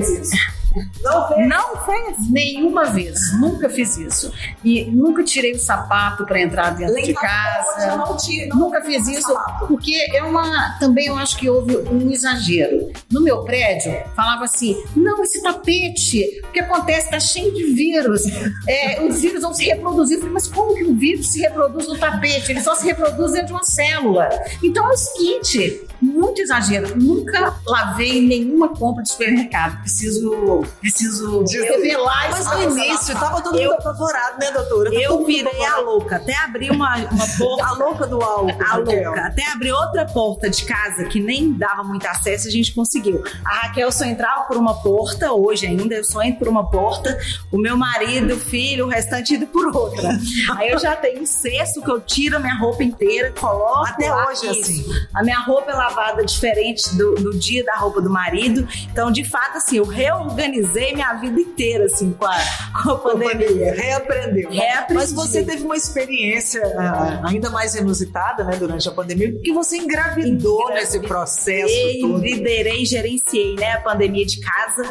não 1.04 1.28
fez? 1.28 1.48
Não 1.48 1.86
fez 1.86 2.32
nenhuma 2.32 2.86
vez. 2.86 3.20
Nunca 3.40 3.70
fiz 3.70 3.98
isso. 3.98 4.32
E 4.64 4.86
nunca 4.86 5.24
tirei 5.24 5.54
o 5.54 5.60
sapato 5.60 6.26
para 6.26 6.42
entrar 6.42 6.72
dentro 6.72 7.02
de 7.02 7.14
casa. 7.14 7.96
Não 7.96 8.18
tira, 8.18 8.48
não 8.48 8.58
nunca 8.58 8.82
fiz 8.82 9.08
isso 9.08 9.28
sapato. 9.28 9.68
porque 9.68 9.96
é 10.14 10.24
uma. 10.24 10.78
Também 10.80 11.08
eu 11.08 11.18
acho 11.18 11.38
que 11.38 11.50
houve 11.50 11.78
um 11.78 12.12
exagero. 12.12 12.92
No 13.12 13.22
meu 13.22 13.44
prédio 13.44 13.94
falava 14.16 14.46
assim: 14.46 14.82
não, 14.96 15.24
esse 15.24 15.42
tapete, 15.42 16.42
o 16.44 16.52
que 16.52 16.60
acontece 16.60 17.06
está 17.06 17.20
cheio 17.20 17.54
de 17.54 17.74
vírus. 17.74 18.24
É, 18.68 19.02
os 19.02 19.22
vírus 19.22 19.42
vão 19.42 19.54
se 19.54 19.66
reproduzir. 19.66 20.16
Eu 20.16 20.22
falei, 20.22 20.34
mas 20.34 20.48
como 20.48 20.76
que 20.76 20.84
o 20.84 20.96
vírus 20.96 21.32
se 21.32 21.40
reproduz 21.40 21.88
no 21.88 21.98
tapete? 21.98 22.52
Ele 22.52 22.62
só 22.62 22.76
se 22.76 22.86
reproduz 22.86 23.32
dentro 23.32 23.48
de 23.48 23.54
uma 23.54 23.64
célula. 23.64 24.30
Então 24.62 24.90
é 24.90 24.94
o 24.94 24.98
seguinte: 24.98 25.88
muito 26.14 26.42
exagero. 26.42 26.96
Nunca 26.96 27.56
lavei 27.66 28.22
nenhuma 28.22 28.70
compra 28.70 29.04
de 29.04 29.12
supermercado. 29.12 29.80
Preciso 29.82 30.64
preciso 30.80 31.44
revelar 31.44 32.30
Mas 32.32 32.46
no 32.46 32.62
início 32.80 33.14
tava 33.16 33.42
todo 33.42 33.58
mundo 33.58 33.74
apavorado, 33.74 34.40
né, 34.40 34.52
doutora? 34.52 34.92
Tá 34.92 34.98
eu 34.98 35.26
virei 35.26 35.66
a 35.66 35.80
louca. 35.80 36.18
Até 36.18 36.36
abri 36.38 36.70
uma, 36.70 36.96
uma 36.96 37.28
porta. 37.38 37.66
a 37.66 37.72
louca 37.74 38.08
do 38.08 38.22
álcool. 38.22 38.64
A 38.64 38.78
louca. 38.78 39.28
Até 39.28 39.52
abri 39.52 39.72
outra 39.72 40.06
porta 40.06 40.50
de 40.50 40.64
casa 40.66 41.06
que 41.06 41.20
nem 41.20 41.54
dava 41.54 41.84
muito 41.84 42.06
acesso, 42.06 42.48
a 42.48 42.52
gente 42.52 42.74
conseguiu. 42.74 43.24
A 43.44 43.68
Raquel 43.68 43.92
só 43.92 44.06
entrava 44.06 44.44
por 44.44 44.58
uma 44.58 44.76
porta, 44.82 45.32
hoje 45.34 45.66
ainda, 45.66 45.96
eu 45.96 46.04
só 46.04 46.22
entro 46.22 46.40
por 46.40 46.48
uma 46.48 46.70
porta. 46.70 47.18
O 47.52 47.58
meu 47.58 47.76
marido, 47.78 48.34
o 48.34 48.40
filho, 48.40 48.86
o 48.86 48.90
restante 48.90 49.36
indo 49.36 49.48
por 49.48 49.76
outra. 49.76 50.10
Aí 50.58 50.70
eu 50.70 50.80
já 50.80 50.96
tenho 50.96 51.22
um 51.22 51.26
cesto 51.26 51.82
que 51.82 51.92
eu 51.92 52.00
tiro 52.02 52.38
a 52.38 52.40
minha 52.40 52.56
roupa 52.56 52.84
inteira, 52.84 53.32
coloco. 53.32 53.88
Até 53.88 54.14
hoje, 54.14 54.48
isso. 54.48 54.62
assim. 54.62 54.86
A 55.14 55.24
minha 55.24 55.40
roupa 55.40 55.72
é 55.72 55.74
lavada 55.74 56.13
diferente 56.22 56.96
do, 56.96 57.16
do 57.16 57.38
dia 57.38 57.64
da 57.64 57.76
roupa 57.76 58.02
do 58.02 58.10
marido. 58.10 58.68
Então, 58.92 59.12
de 59.12 59.24
fato, 59.24 59.58
assim, 59.58 59.78
eu 59.78 59.86
reorganizo 59.86 60.44
organizei 60.44 60.94
minha 60.94 61.14
vida 61.14 61.40
inteira, 61.40 61.86
assim, 61.86 62.12
com 62.12 62.26
a, 62.26 62.38
com 62.84 62.92
a 62.92 62.98
pandemia. 62.98 63.74
Reaprendeu. 63.74 64.50
Reaprendi. 64.50 64.94
Mas 64.94 65.14
você 65.14 65.44
teve 65.44 65.64
uma 65.64 65.76
experiência 65.76 66.62
uh, 66.62 67.28
ainda 67.28 67.50
mais 67.50 67.76
inusitada, 67.76 68.44
né, 68.44 68.56
durante 68.58 68.88
a 68.88 68.92
pandemia, 68.92 69.32
porque 69.32 69.54
você 69.54 69.78
engravidou 69.78 70.70
nesse 70.70 71.00
processo 71.00 71.74
todo. 72.02 72.18
Liderei, 72.18 72.86
gerenciei, 72.86 73.56
né, 73.56 73.74
a 73.74 73.82
pandemia 73.82 74.26
de 74.26 74.40
casa, 74.40 74.84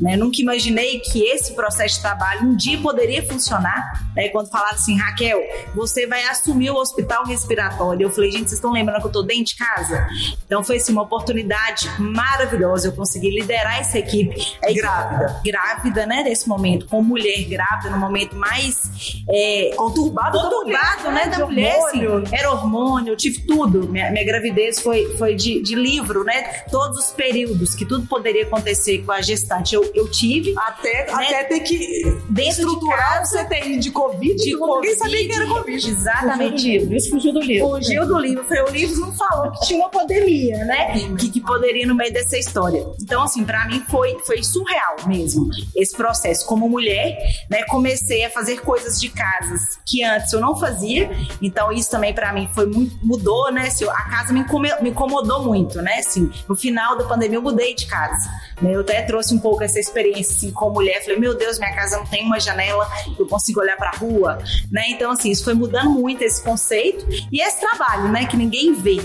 né, 0.00 0.16
nunca 0.16 0.40
imaginei 0.40 1.00
que 1.00 1.22
esse 1.22 1.54
processo 1.54 1.96
de 1.96 2.02
trabalho 2.02 2.46
um 2.46 2.56
dia 2.56 2.78
poderia 2.78 3.22
funcionar, 3.26 4.10
né, 4.14 4.28
quando 4.28 4.48
falaram 4.48 4.74
assim, 4.74 4.96
Raquel, 4.96 5.40
você 5.74 6.06
vai 6.06 6.24
assumir 6.24 6.70
o 6.70 6.76
hospital 6.76 7.24
respiratório. 7.24 8.06
Eu 8.06 8.10
falei, 8.10 8.30
gente, 8.30 8.48
vocês 8.48 8.52
estão 8.52 8.72
lembrando 8.72 9.00
que 9.00 9.06
eu 9.06 9.12
tô 9.12 9.22
dentro 9.22 9.44
de 9.44 9.56
casa? 9.56 10.06
Então 10.46 10.59
foi, 10.62 10.76
assim, 10.76 10.92
uma 10.92 11.02
oportunidade 11.02 11.90
maravilhosa, 11.98 12.88
eu 12.88 12.92
consegui 12.92 13.30
liderar 13.30 13.80
essa 13.80 13.98
equipe. 13.98 14.56
É 14.62 14.72
grávida. 14.72 15.40
Grávida, 15.44 16.06
né, 16.06 16.22
nesse 16.22 16.48
momento, 16.48 16.86
com 16.86 17.02
mulher 17.02 17.44
grávida, 17.44 17.90
no 17.90 17.98
momento 17.98 18.36
mais 18.36 19.22
é, 19.28 19.72
conturbado, 19.76 20.38
conturbado 20.38 21.04
da 21.04 21.10
mulher, 21.10 21.26
né, 21.26 21.36
da 21.36 21.46
mulher, 21.46 21.78
assim, 21.78 22.00
era 22.32 22.50
hormônio, 22.52 23.12
eu 23.12 23.16
tive 23.16 23.40
tudo. 23.42 23.88
Minha, 23.88 24.10
minha 24.10 24.24
gravidez 24.24 24.80
foi, 24.80 25.16
foi 25.16 25.34
de, 25.34 25.62
de, 25.62 25.74
livro, 25.74 26.24
né, 26.24 26.42
todos 26.70 26.98
os 26.98 27.10
períodos 27.12 27.74
que 27.74 27.84
tudo 27.84 28.06
poderia 28.06 28.44
acontecer 28.44 28.98
com 29.04 29.12
a 29.12 29.20
gestante, 29.20 29.74
eu, 29.74 29.90
eu 29.94 30.10
tive. 30.10 30.54
Até, 30.56 31.06
né, 31.06 31.24
até 31.24 31.44
ter 31.44 31.60
que 31.60 32.02
estruturar 32.38 33.22
de 33.22 33.28
o 33.28 33.44
CTI 33.44 33.78
de 33.78 33.90
Covid, 33.90 34.36
de 34.36 34.56
COVID, 34.56 34.74
ninguém 34.74 34.96
sabia 34.96 35.28
que 35.28 35.32
era 35.32 35.46
Covid. 35.46 35.90
Exatamente. 35.90 36.50
Fugiu 36.50 36.80
do 36.80 36.80
livro, 36.80 36.96
isso 36.96 37.10
fugiu 37.10 37.32
do 37.32 37.40
livro. 37.40 37.68
Fugiu 37.68 38.06
do 38.06 38.18
livro, 38.18 38.44
foi, 38.44 38.60
o 38.62 38.70
livro 38.70 39.00
não 39.00 39.12
falou 39.12 39.50
que 39.52 39.66
tinha 39.66 39.78
uma 39.78 39.88
pandemia, 39.88 40.49
né, 40.58 40.92
que, 41.18 41.30
que 41.30 41.40
poderia 41.40 41.86
no 41.86 41.94
meio 41.94 42.12
dessa 42.12 42.38
história. 42.38 42.86
Então, 43.00 43.22
assim, 43.22 43.44
para 43.44 43.66
mim 43.66 43.82
foi, 43.88 44.18
foi 44.26 44.42
surreal 44.42 44.96
mesmo 45.06 45.48
esse 45.74 45.96
processo. 45.96 46.46
Como 46.46 46.68
mulher, 46.68 47.16
né, 47.48 47.62
comecei 47.64 48.24
a 48.24 48.30
fazer 48.30 48.60
coisas 48.60 49.00
de 49.00 49.08
casas 49.08 49.78
que 49.86 50.04
antes 50.04 50.32
eu 50.32 50.40
não 50.40 50.56
fazia. 50.56 51.10
Então 51.40 51.72
isso 51.72 51.90
também 51.90 52.14
para 52.14 52.32
mim 52.32 52.48
foi 52.54 52.66
muito 52.66 52.98
mudou, 53.02 53.50
né? 53.52 53.66
Assim, 53.66 53.84
a 53.88 54.08
casa 54.08 54.32
me, 54.32 54.44
me 54.80 54.90
incomodou 54.90 55.44
muito, 55.44 55.80
né? 55.82 55.98
Assim, 55.98 56.30
no 56.48 56.54
final 56.54 56.96
da 56.96 57.04
pandemia 57.04 57.38
eu 57.38 57.42
mudei 57.42 57.74
de 57.74 57.86
casa. 57.86 58.30
Né? 58.60 58.74
Eu 58.74 58.80
até 58.80 59.02
trouxe 59.02 59.34
um 59.34 59.38
pouco 59.38 59.62
essa 59.62 59.78
experiência 59.78 60.36
assim 60.36 60.50
como 60.50 60.74
mulher. 60.74 61.02
Falei, 61.02 61.18
meu 61.18 61.34
Deus, 61.34 61.58
minha 61.58 61.74
casa 61.74 61.98
não 61.98 62.06
tem 62.06 62.24
uma 62.24 62.38
janela 62.38 62.88
que 63.04 63.20
eu 63.20 63.26
consigo 63.26 63.60
olhar 63.60 63.76
para 63.76 63.90
a 63.90 63.96
rua, 63.96 64.38
né? 64.70 64.84
Então 64.90 65.10
assim, 65.10 65.30
isso 65.30 65.44
foi 65.44 65.54
mudando 65.54 65.90
muito 65.90 66.22
esse 66.22 66.42
conceito 66.42 67.06
e 67.32 67.40
esse 67.40 67.60
trabalho, 67.60 68.10
né, 68.10 68.26
que 68.26 68.36
ninguém 68.36 68.74
vê 68.74 68.98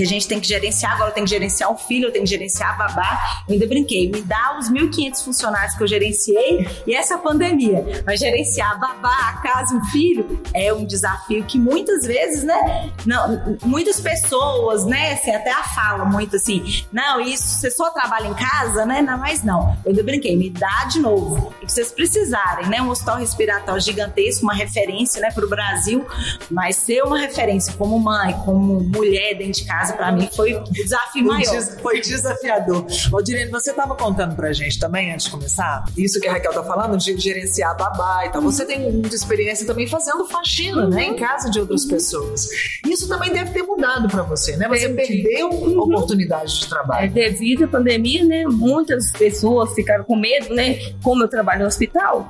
que 0.00 0.04
a 0.04 0.08
gente 0.08 0.26
tem 0.26 0.40
que 0.40 0.48
gerenciar, 0.48 0.94
agora 0.94 1.10
eu 1.10 1.14
tenho 1.14 1.26
que 1.26 1.30
gerenciar 1.30 1.70
o 1.70 1.76
filho, 1.76 2.08
eu 2.08 2.12
tenho 2.12 2.24
que 2.24 2.30
gerenciar 2.30 2.74
a 2.74 2.88
babá. 2.88 3.42
Eu 3.46 3.54
ainda 3.54 3.66
brinquei, 3.66 4.10
me 4.10 4.22
dá 4.22 4.56
os 4.58 4.70
1.500 4.70 5.24
funcionários 5.24 5.74
que 5.74 5.82
eu 5.82 5.86
gerenciei 5.86 6.66
e 6.86 6.94
essa 6.94 7.18
pandemia. 7.18 8.02
Mas 8.06 8.20
gerenciar 8.20 8.72
a 8.72 8.76
babá, 8.76 9.28
a 9.28 9.42
casa 9.42 9.76
o 9.76 9.84
filho 9.86 10.42
é 10.54 10.72
um 10.72 10.86
desafio 10.86 11.44
que 11.44 11.58
muitas 11.58 12.06
vezes, 12.06 12.44
né? 12.44 12.90
Não, 13.04 13.58
muitas 13.62 14.00
pessoas, 14.00 14.86
né? 14.86 15.12
Assim, 15.12 15.32
até 15.32 15.52
a 15.52 15.62
fala 15.62 16.04
muito 16.06 16.36
assim, 16.36 16.64
não, 16.90 17.20
isso, 17.20 17.42
você 17.42 17.70
só 17.70 17.90
trabalha 17.90 18.26
em 18.26 18.34
casa, 18.34 18.86
né? 18.86 19.02
Não, 19.02 19.18
mas 19.18 19.44
não. 19.44 19.76
Eu 19.84 19.90
ainda 19.90 20.02
brinquei, 20.02 20.34
me 20.34 20.48
dá 20.48 20.84
de 20.90 20.98
novo. 20.98 21.52
E 21.60 21.66
que 21.66 21.72
vocês 21.72 21.92
precisarem, 21.92 22.68
né? 22.68 22.80
Um 22.80 22.88
hospital 22.88 23.18
respiratório 23.18 23.82
gigantesco, 23.82 24.44
uma 24.44 24.54
referência, 24.54 25.20
né, 25.20 25.30
para 25.30 25.44
o 25.44 25.48
Brasil, 25.48 26.06
mas 26.50 26.76
ser 26.76 27.02
uma 27.02 27.18
referência 27.18 27.74
como 27.74 27.98
mãe, 27.98 28.32
como 28.44 28.80
mulher 28.80 29.34
dentro 29.34 29.60
de 29.60 29.64
casa, 29.64 29.89
para 29.92 30.12
mim 30.12 30.28
foi 30.34 30.54
o 30.54 30.64
desafio 30.64 31.24
Foi 31.24 31.32
maior. 31.38 31.50
des- 31.50 31.80
Foi 31.80 32.00
desafiador. 32.00 32.86
Valdirene, 33.10 33.50
você 33.50 33.70
estava 33.70 33.94
contando 33.94 34.34
pra 34.36 34.52
gente 34.52 34.78
também, 34.78 35.12
antes 35.12 35.26
de 35.26 35.30
começar, 35.32 35.84
isso 35.96 36.20
que 36.20 36.28
a 36.28 36.32
Raquel 36.32 36.52
tá 36.52 36.62
falando, 36.62 36.96
de 36.96 37.16
gerenciar 37.18 37.76
babá 37.76 38.26
e 38.26 38.30
tal. 38.30 38.42
Você 38.42 38.64
tem 38.64 38.90
muita 38.92 39.14
experiência 39.14 39.66
também 39.66 39.86
fazendo 39.86 40.24
faxina, 40.26 40.86
né, 40.88 41.04
em 41.04 41.16
casa 41.16 41.50
de 41.50 41.60
outras 41.60 41.84
pessoas. 41.84 42.48
Isso 42.86 43.08
também 43.08 43.32
deve 43.32 43.50
ter 43.52 43.62
mudado 43.62 44.08
pra 44.08 44.22
você, 44.22 44.56
né? 44.56 44.68
Você 44.68 44.88
perdeu 44.90 45.48
oportunidades 45.50 46.54
de 46.58 46.64
É, 46.64 46.68
trabalho. 46.68 47.10
devido 47.12 47.64
à 47.64 47.68
pandemia, 47.68 48.24
né, 48.24 48.44
muitas 48.46 49.10
pessoas 49.12 49.72
ficaram 49.74 50.04
com 50.04 50.16
medo, 50.16 50.54
né, 50.54 50.78
como 51.02 51.22
eu 51.24 51.28
trabalho 51.28 51.60
no 51.60 51.66
hospital, 51.66 52.28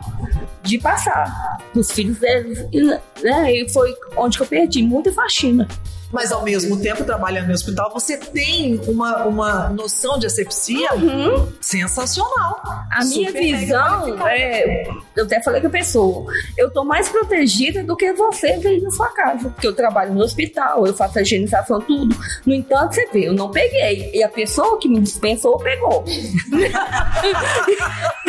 de 0.62 0.78
passar 0.78 1.58
os 1.74 1.90
filhos 1.90 2.18
deles, 2.18 2.64
e, 2.72 2.82
né, 3.22 3.52
e 3.52 3.68
foi 3.70 3.94
onde 4.16 4.36
que 4.36 4.42
eu 4.42 4.46
perdi 4.46 4.82
muita 4.82 5.12
faxina. 5.12 5.66
Mas 6.12 6.32
ao 6.32 6.42
mesmo 6.42 6.76
tempo, 6.80 7.04
trabalhando 7.04 7.48
no 7.48 7.54
hospital, 7.54 7.90
você 7.92 8.16
tem 8.16 8.80
uma, 8.88 9.24
uma 9.26 9.68
noção 9.70 10.18
de 10.18 10.26
asepsia 10.26 10.92
Uhum. 10.94 11.52
sensacional. 11.60 12.60
A 12.90 13.04
minha 13.04 13.30
visão 13.32 14.26
é, 14.26 14.88
eu 15.16 15.24
até 15.24 15.40
falei 15.42 15.60
com 15.60 15.68
a 15.68 15.70
pessoa, 15.70 16.32
eu 16.56 16.70
tô 16.70 16.84
mais 16.84 17.08
protegida 17.08 17.82
do 17.84 17.96
que 17.96 18.12
você 18.12 18.48
aí 18.48 18.80
na 18.80 18.90
sua 18.90 19.08
casa, 19.08 19.50
porque 19.50 19.66
eu 19.66 19.72
trabalho 19.74 20.12
no 20.12 20.20
hospital, 20.22 20.86
eu 20.86 20.94
faço 20.94 21.18
a 21.18 21.22
higienização 21.22 21.80
tudo. 21.80 22.16
No 22.44 22.52
entanto, 22.54 22.94
você 22.94 23.06
vê, 23.12 23.28
eu 23.28 23.32
não 23.32 23.50
peguei 23.50 24.10
e 24.12 24.22
a 24.22 24.28
pessoa 24.28 24.78
que 24.78 24.88
me 24.88 25.00
dispensou 25.00 25.58
pegou. 25.58 26.04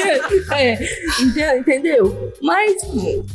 é, 0.54 0.74
ente- 1.22 1.60
entendeu? 1.60 2.34
Mas 2.42 2.82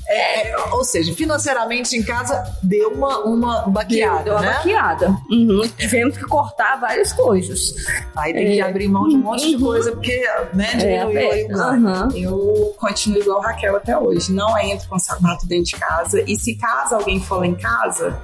É, 0.08 0.54
ou 0.72 0.84
seja, 0.84 1.12
financeiramente 1.14 1.96
em 1.96 2.02
casa 2.02 2.42
deu 2.62 2.90
uma, 2.92 3.18
uma 3.20 3.60
baqueada, 3.68 4.22
deu 4.24 4.32
uma 4.34 4.42
né? 4.42 4.52
maquiada. 4.54 5.16
Uhum. 5.30 5.62
Tivemos 5.78 6.16
que 6.16 6.24
cortar 6.24 6.76
várias 6.80 7.12
coisas. 7.12 7.74
Aí 8.16 8.32
tem 8.32 8.46
que 8.52 8.60
É. 8.60 8.62
abrir 8.68 8.88
mão 8.88 9.08
de 9.08 9.16
um 9.16 9.20
monte 9.20 9.46
de 9.48 9.54
Uhum. 9.56 9.60
coisa, 9.60 9.92
porque 9.92 10.24
né, 10.54 10.68
É, 10.74 10.76
diminuiu 10.76 11.30
aí 11.32 11.44
o 11.44 11.48
ganho. 11.48 12.08
Eu 12.16 12.74
continuo 12.78 13.20
igual 13.20 13.42
a 13.42 13.48
Raquel 13.48 13.76
até 13.76 13.96
hoje. 13.96 14.32
Não 14.32 14.56
entro 14.58 14.88
com 14.88 14.98
sapato 14.98 15.46
dentro 15.46 15.64
de 15.66 15.76
casa. 15.76 16.22
E 16.26 16.36
se 16.38 16.54
caso 16.56 16.94
alguém 16.94 17.20
for 17.20 17.38
lá 17.40 17.46
em 17.46 17.54
casa, 17.54 18.18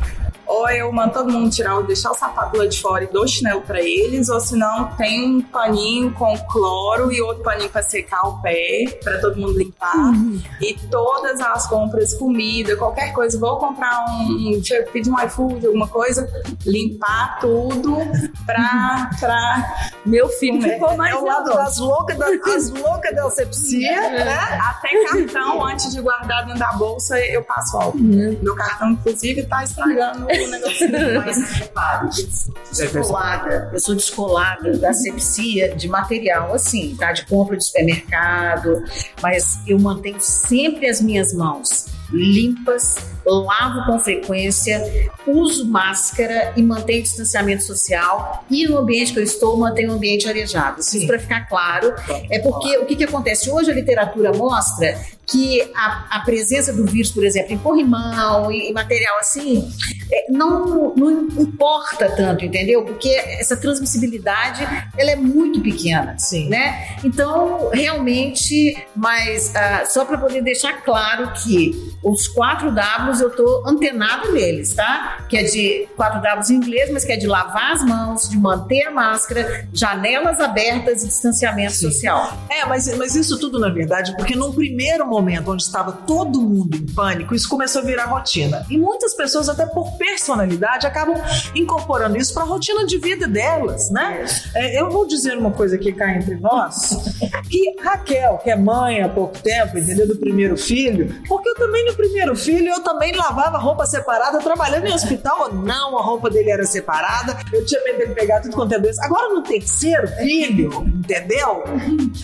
ou 0.53 0.69
eu 0.69 0.93
mando 0.93 1.15
todo 1.15 1.33
mundo 1.33 1.51
tirar, 1.51 1.81
deixar 1.83 2.11
o 2.11 2.15
sapato 2.15 2.59
lá 2.59 2.67
de 2.67 2.79
fora 2.79 3.05
e 3.05 3.07
dou 3.07 3.27
chinelo 3.27 3.63
pra 3.63 3.81
eles, 3.81 4.29
ou 4.29 4.39
se 4.39 4.55
não, 4.55 4.95
tem 4.97 5.37
um 5.37 5.41
paninho 5.41 6.13
com 6.13 6.37
cloro 6.47 7.11
e 7.11 7.23
outro 7.23 7.43
paninho 7.43 7.71
pra 7.71 7.83
secar 7.83 8.29
o 8.29 8.41
pé, 8.43 8.85
pra 9.03 9.19
todo 9.19 9.37
mundo 9.37 9.59
limpar. 9.59 10.13
E 10.61 10.75
todas 10.91 11.41
as 11.41 11.67
compras, 11.67 12.13
comida, 12.15 12.77
qualquer 12.77 13.13
coisa, 13.13 13.39
vou 13.39 13.57
comprar 13.57 14.05
um, 14.05 14.61
eu 14.71 14.85
pedir 14.93 15.11
um 15.11 15.19
iFood, 15.25 15.67
alguma 15.67 15.89
coisa, 15.89 16.29
limpar 16.67 17.39
tudo 17.41 17.97
pra, 18.45 19.11
pra 19.19 19.91
Meu 20.05 20.29
filho 20.29 20.61
ficou 20.61 20.97
mais 20.97 21.15
É 21.15 21.19
o 21.19 21.25
lado 21.25 21.51
das 21.51 21.79
loucas 21.79 22.19
da, 22.19 22.27
das 22.27 22.71
loucas 22.71 23.15
da 23.15 23.27
asepsia, 23.27 24.11
né? 24.11 24.39
Até 24.69 25.05
cartão, 25.05 25.65
antes 25.65 25.93
de 25.93 26.01
guardar 26.01 26.45
dentro 26.45 26.59
da 26.59 26.73
bolsa, 26.73 27.19
eu 27.27 27.43
passo 27.43 27.77
álcool. 27.79 27.99
Meu 27.99 28.55
cartão, 28.55 28.91
inclusive, 28.91 29.45
tá 29.45 29.65
estragando 29.65 30.27
negocinho. 30.49 30.91
Mas 31.25 31.53
repare, 31.53 32.09
descolada, 32.71 33.71
eu 33.73 33.81
sou 33.81 33.95
descolada 33.95 34.77
da 34.77 34.91
asepsia 34.91 35.75
de 35.75 35.89
material, 35.89 36.55
assim, 36.55 36.97
tá? 36.97 37.13
De 37.13 37.27
compra 37.27 37.57
de 37.57 37.65
supermercado, 37.65 38.83
mas 39.21 39.61
eu 39.67 39.79
mantenho 39.79 40.21
sempre 40.21 40.89
as 40.89 41.01
minhas 41.01 41.33
mãos 41.33 41.87
limpas, 42.13 42.97
lavo 43.27 43.85
com 43.87 43.99
frequência, 43.99 44.83
uso 45.27 45.69
máscara 45.69 46.53
e 46.57 46.63
mantenho 46.63 47.03
distanciamento 47.03 47.63
social. 47.63 48.45
E 48.51 48.67
no 48.67 48.79
ambiente 48.79 49.13
que 49.13 49.19
eu 49.19 49.25
estou, 49.25 49.57
mantenho 49.57 49.91
o 49.91 49.95
ambiente 49.95 50.29
arejado. 50.29 50.81
Isso 50.81 51.07
para 51.07 51.19
ficar 51.19 51.49
claro. 51.49 51.95
É 52.31 52.39
porque 52.39 52.79
o 52.79 52.87
que, 52.87 52.97
que 52.97 53.05
acontece? 53.05 53.51
Hoje 53.51 53.71
a 53.71 53.75
literatura 53.75 54.33
mostra 54.33 54.99
que 55.27 55.63
a, 55.75 56.07
a 56.11 56.21
presença 56.21 56.73
do 56.73 56.85
vírus, 56.85 57.11
por 57.11 57.25
exemplo, 57.25 57.53
em 57.55 57.59
corrimão 57.59 58.51
e, 58.51 58.73
material 58.73 59.19
assim, 59.19 59.73
é, 60.13 60.31
não, 60.31 60.95
não 60.95 61.11
importa 61.41 62.11
tanto, 62.11 62.45
entendeu? 62.45 62.85
Porque 62.85 63.09
essa 63.09 63.57
transmissibilidade 63.57 64.63
ela 64.97 65.11
é 65.11 65.17
muito 65.17 65.61
pequena, 65.61 66.19
Sim. 66.19 66.49
né? 66.49 66.97
Então, 67.05 67.71
realmente, 67.73 68.77
mas 68.95 69.55
ah, 69.55 69.85
só 69.87 70.05
para 70.05 70.19
poder 70.19 70.43
deixar 70.43 70.83
claro 70.83 71.33
que 71.43 71.95
os 72.03 72.27
4 72.29 72.73
Eu 73.21 73.31
tô 73.31 73.63
antenado 73.67 74.33
neles, 74.33 74.75
tá? 74.75 75.25
Que 75.29 75.37
é 75.37 75.43
de 75.43 75.89
4 75.97 76.21
Ws 76.21 76.51
em 76.51 76.57
inglês, 76.57 76.91
mas 76.91 77.05
que 77.05 77.13
é 77.13 77.17
de 77.17 77.27
lavar 77.27 77.73
as 77.73 77.85
mãos, 77.85 78.29
de 78.29 78.37
manter 78.37 78.85
a 78.85 78.91
máscara, 78.91 79.67
janelas 79.73 80.41
abertas 80.41 81.03
e 81.03 81.07
distanciamento 81.07 81.73
Sim. 81.73 81.91
social. 81.91 82.37
É, 82.49 82.65
mas, 82.67 82.97
mas 82.97 83.15
isso 83.15 83.39
tudo, 83.39 83.59
na 83.59 83.69
verdade, 83.69 84.15
porque 84.17 84.35
num 84.35 84.53
primeiro 84.53 85.07
momento 85.07 85.51
onde 85.53 85.63
estava 85.63 85.93
todo 85.93 86.41
mundo 86.41 86.77
em 86.77 86.87
pânico, 86.87 87.35
isso 87.35 87.49
começou 87.49 87.83
a 87.83 87.85
virar 87.85 88.07
rotina. 88.07 88.65
E 88.71 88.77
muitas 88.79 89.15
pessoas, 89.15 89.49
até 89.49 89.67
por 89.67 89.97
personalidade, 89.97 90.87
acabam 90.87 91.17
incorporando 91.55 92.17
isso 92.17 92.33
para 92.35 92.43
a 92.43 92.47
rotina 92.47 92.87
de 92.87 92.99
vida 92.99 93.27
delas, 93.27 93.91
né? 93.91 94.25
É, 94.55 94.81
eu 94.81 94.91
vou 94.91 95.07
dizer 95.07 95.37
uma 95.37 95.51
coisa 95.51 95.77
aqui 95.77 95.93
cá 95.93 96.15
entre 96.15 96.37
nós, 96.37 96.97
que 97.49 97.77
Raquel, 97.81 98.39
que 98.39 98.51
é 98.51 98.57
mãe 98.57 99.03
há 99.03 99.09
pouco 99.09 99.39
tempo, 99.39 99.79
entendeu? 99.79 100.07
Do 100.07 100.17
primeiro 100.17 100.57
filho, 100.57 101.15
porque 101.27 101.49
eu 101.49 101.55
também 101.55 101.85
no 101.87 101.95
primeiro 101.95 102.37
filho, 102.37 102.69
eu 102.69 102.81
também 102.83 103.02
lavava 103.11 103.59
roupa 103.59 103.85
separada, 103.85 104.39
trabalhando 104.39 104.87
em 104.87 104.93
hospital 104.93 105.49
ou 105.49 105.55
não, 105.55 105.99
a 105.99 106.03
roupa 106.03 106.31
dele 106.31 106.51
era 106.51 106.65
separada, 106.65 107.37
eu 107.53 107.67
tinha 107.67 107.83
medo 107.83 107.99
dele 107.99 108.15
pegar 108.15 108.41
tudo 108.41 108.55
quanto 108.55 108.75
é 108.75 108.79
doença. 108.79 109.05
Agora 109.05 109.35
no 109.35 109.43
terceiro 109.43 110.07
filho, 110.19 110.85
entendeu? 110.87 111.65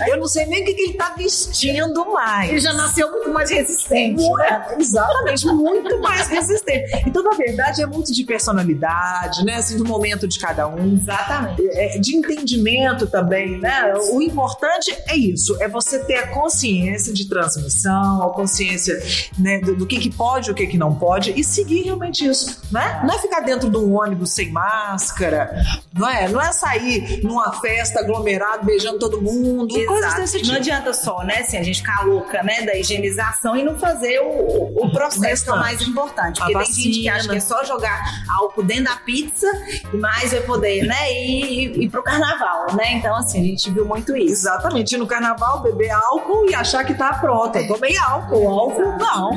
Eu 0.06 0.18
não 0.18 0.28
sei 0.28 0.46
nem 0.46 0.62
o 0.62 0.64
que, 0.64 0.74
que 0.74 0.82
ele 0.82 0.94
tá 0.94 1.14
vestindo 1.16 2.12
mais. 2.12 2.50
Ele 2.50 2.60
já 2.60 2.72
nasceu 2.72 3.10
muito 3.10 3.30
mais 3.30 3.50
resistente. 3.50 4.22
Muito- 4.22 4.36
né? 4.38 4.66
exatamente, 4.78 5.46
muito 5.46 6.00
mais 6.00 6.28
resistente. 6.28 7.02
Então, 7.06 7.22
na 7.22 7.30
verdade, 7.30 7.82
é 7.82 7.86
muito 7.86 8.12
de 8.12 8.24
personalidade, 8.24 9.44
né? 9.44 9.56
Assim, 9.56 9.76
do 9.76 9.84
momento 9.84 10.28
de 10.28 10.38
cada 10.38 10.68
um. 10.68 10.94
Exatamente. 10.94 11.66
É, 11.70 11.98
de 11.98 12.16
entendimento 12.16 13.06
também, 13.06 13.58
né? 13.58 13.94
O 14.12 14.22
importante 14.22 14.94
é 15.06 15.16
isso, 15.16 15.56
é 15.60 15.68
você 15.68 15.98
ter 16.04 16.16
a 16.16 16.26
consciência 16.28 17.12
de 17.12 17.28
transmissão, 17.28 18.22
a 18.22 18.32
consciência 18.32 19.02
né, 19.38 19.60
do, 19.60 19.74
do 19.74 19.86
que, 19.86 19.98
que 19.98 20.10
pode 20.10 20.50
o 20.50 20.54
que, 20.54 20.66
que 20.68 20.78
não 20.78 20.94
pode 20.94 21.32
e 21.38 21.42
seguir 21.42 21.82
realmente 21.82 22.26
isso, 22.26 22.62
né? 22.70 23.00
Não 23.04 23.14
é 23.14 23.18
ficar 23.18 23.40
dentro 23.40 23.70
de 23.70 23.76
um 23.76 23.98
ônibus 23.98 24.30
sem 24.30 24.50
máscara, 24.50 25.62
não 25.92 26.08
é? 26.08 26.28
Não 26.28 26.40
é 26.40 26.52
sair 26.52 27.20
numa 27.22 27.52
festa 27.52 28.00
aglomerado 28.00 28.64
beijando 28.64 28.98
todo 28.98 29.20
mundo, 29.20 29.74
coisas 29.74 30.06
Exato. 30.06 30.20
desse 30.20 30.36
Não 30.38 30.44
tipo. 30.44 30.56
adianta 30.56 30.92
só, 30.92 31.22
né, 31.24 31.38
assim, 31.40 31.56
a 31.56 31.62
gente 31.62 31.80
ficar 31.80 32.04
louca, 32.04 32.42
né, 32.42 32.62
da 32.62 32.76
higienização 32.76 33.56
e 33.56 33.62
não 33.62 33.78
fazer 33.78 34.20
o, 34.20 34.84
o 34.84 34.90
processo 34.90 35.44
que 35.44 35.50
é 35.50 35.52
o 35.52 35.58
mais 35.58 35.80
importante. 35.82 36.40
A 36.42 36.46
Porque 36.46 36.64
tem 36.64 36.72
gente 36.72 37.00
que 37.00 37.08
acha 37.08 37.28
que 37.28 37.36
é 37.36 37.40
só 37.40 37.64
jogar 37.64 38.02
álcool 38.28 38.62
dentro 38.62 38.84
da 38.84 38.96
pizza 38.96 39.46
e 39.92 39.96
mais 39.96 40.32
vai 40.32 40.40
poder, 40.42 40.84
né, 40.84 41.12
ir, 41.12 41.82
ir 41.82 41.88
pro 41.88 42.02
carnaval, 42.02 42.74
né? 42.74 42.92
Então, 42.94 43.14
assim, 43.16 43.40
a 43.40 43.44
gente 43.44 43.70
viu 43.70 43.84
muito 43.84 44.16
isso. 44.16 44.32
Exatamente, 44.32 44.94
ir 44.94 44.98
no 44.98 45.06
carnaval, 45.06 45.60
beber 45.60 45.90
álcool 45.90 46.48
e 46.48 46.54
achar 46.54 46.84
que 46.84 46.94
tá 46.94 47.14
pronta. 47.14 47.66
Tomei 47.66 47.96
álcool, 47.96 48.48
álcool 48.48 48.98
não. 48.98 49.30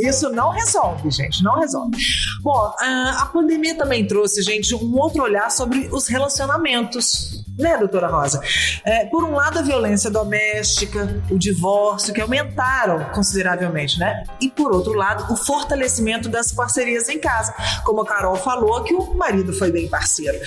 Isso 0.00 0.30
não 0.30 0.50
resolve, 0.50 1.10
gente, 1.10 1.42
não 1.42 1.58
resolve. 1.58 1.96
Bom, 2.40 2.74
a 2.80 3.28
pandemia 3.32 3.76
também 3.76 4.06
trouxe, 4.06 4.42
gente, 4.42 4.74
um 4.74 4.96
outro 4.98 5.22
olhar 5.22 5.50
sobre 5.50 5.88
os 5.92 6.06
relacionamentos. 6.08 7.42
Né, 7.58 7.76
doutora 7.76 8.08
Rosa? 8.08 8.40
É, 8.82 9.04
por 9.04 9.24
um 9.24 9.32
lado, 9.32 9.58
a 9.58 9.62
violência 9.62 10.10
doméstica, 10.10 11.22
o 11.30 11.38
divórcio, 11.38 12.14
que 12.14 12.20
aumentaram 12.20 13.04
consideravelmente, 13.12 13.98
né? 13.98 14.24
E 14.40 14.48
por 14.48 14.72
outro 14.72 14.94
lado, 14.94 15.30
o 15.30 15.36
fortalecimento 15.36 16.30
das 16.30 16.50
parcerias 16.50 17.10
em 17.10 17.18
casa. 17.18 17.54
Como 17.84 18.00
a 18.00 18.06
Carol 18.06 18.36
falou, 18.36 18.82
que 18.82 18.94
o 18.94 19.14
marido 19.14 19.52
foi 19.52 19.70
bem 19.70 19.86
parceiro. 19.86 20.38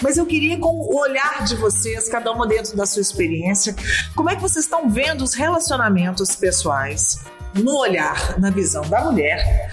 Mas 0.00 0.16
eu 0.16 0.24
queria, 0.24 0.56
com 0.56 0.68
o 0.68 1.00
olhar 1.00 1.44
de 1.44 1.56
vocês, 1.56 2.08
cada 2.08 2.30
uma 2.30 2.46
dentro 2.46 2.76
da 2.76 2.86
sua 2.86 3.02
experiência, 3.02 3.74
como 4.14 4.30
é 4.30 4.36
que 4.36 4.42
vocês 4.42 4.64
estão 4.64 4.88
vendo 4.88 5.24
os 5.24 5.34
relacionamentos 5.34 6.36
pessoais 6.36 7.18
no 7.54 7.78
olhar, 7.78 8.38
na 8.38 8.50
visão 8.50 8.82
da 8.88 9.04
mulher, 9.04 9.70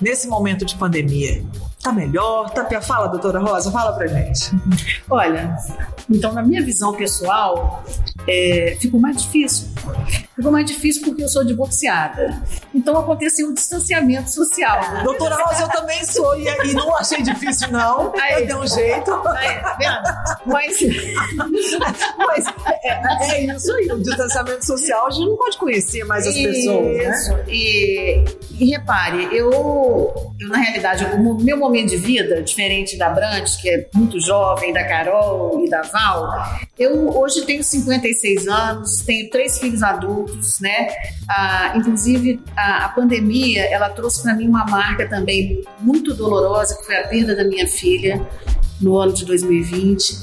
nesse 0.00 0.28
momento 0.28 0.64
de 0.64 0.76
pandemia? 0.76 1.42
Tá 1.82 1.92
melhor? 1.92 2.50
Tá 2.50 2.64
pior? 2.64 2.82
Fala, 2.82 3.08
doutora 3.08 3.40
Rosa, 3.40 3.70
fala 3.70 3.92
pra 3.94 4.06
gente. 4.06 4.50
Olha, 5.08 5.56
então 6.10 6.32
na 6.32 6.42
minha 6.42 6.62
visão 6.62 6.92
pessoal, 6.94 7.82
é, 8.28 8.76
ficou 8.78 9.00
mais 9.00 9.22
difícil. 9.22 9.68
Ficou 10.36 10.52
mais 10.52 10.66
difícil 10.66 11.02
porque 11.04 11.22
eu 11.22 11.28
sou 11.28 11.42
divorciada. 11.42 12.42
Então 12.74 12.98
aconteceu 12.98 13.48
um 13.48 13.54
distanciamento 13.54 14.30
social. 14.30 14.78
Doutora 15.04 15.36
Rosa, 15.36 15.62
eu 15.62 15.68
também 15.68 16.04
sou 16.04 16.38
e, 16.38 16.46
e 16.66 16.74
não 16.74 16.94
achei 16.96 17.22
difícil, 17.22 17.70
não. 17.70 18.12
Aí. 18.14 18.42
Eu 18.42 18.46
dei 18.46 18.56
um 18.56 18.66
jeito. 18.66 19.12
Aí, 19.12 19.60
tá 19.60 19.76
vendo? 19.78 20.46
Mas, 20.46 20.80
Mas 22.26 22.44
é, 22.84 23.32
é 23.32 23.56
isso 23.56 23.72
aí, 23.74 23.90
o 23.90 23.98
distanciamento 23.98 24.66
social, 24.66 25.06
a 25.06 25.10
gente 25.10 25.28
não 25.28 25.36
pode 25.36 25.56
conhecer 25.56 26.04
mais 26.04 26.26
as 26.26 26.34
pessoas, 26.34 26.96
né? 26.96 27.10
Isso. 27.10 27.34
E, 27.48 28.24
e 28.58 28.70
repare, 28.70 29.28
eu, 29.32 29.50
eu, 30.40 30.48
na 30.48 30.58
realidade, 30.58 31.04
o 31.04 31.34
meu 31.40 31.56
momento 31.56 31.69
de 31.70 31.96
vida, 31.96 32.42
diferente 32.42 32.96
da 32.98 33.08
Brantes, 33.08 33.56
que 33.56 33.68
é 33.68 33.88
muito 33.94 34.20
jovem, 34.20 34.72
da 34.72 34.84
Carol 34.84 35.64
e 35.64 35.70
da 35.70 35.82
Val, 35.82 36.28
eu 36.78 37.16
hoje 37.16 37.44
tenho 37.44 37.62
56 37.62 38.48
anos, 38.48 39.02
tenho 39.04 39.30
três 39.30 39.58
filhos 39.58 39.82
adultos, 39.82 40.58
né? 40.60 40.88
Ah, 41.28 41.72
inclusive, 41.76 42.40
a, 42.56 42.86
a 42.86 42.88
pandemia, 42.88 43.64
ela 43.64 43.88
trouxe 43.90 44.22
para 44.22 44.34
mim 44.34 44.48
uma 44.48 44.64
marca 44.64 45.08
também 45.08 45.62
muito 45.78 46.14
dolorosa, 46.14 46.76
que 46.76 46.86
foi 46.86 46.96
a 46.96 47.08
perda 47.08 47.36
da 47.36 47.44
minha 47.44 47.66
filha 47.66 48.20
no 48.80 48.98
ano 48.98 49.12
de 49.12 49.24
2020. 49.24 50.14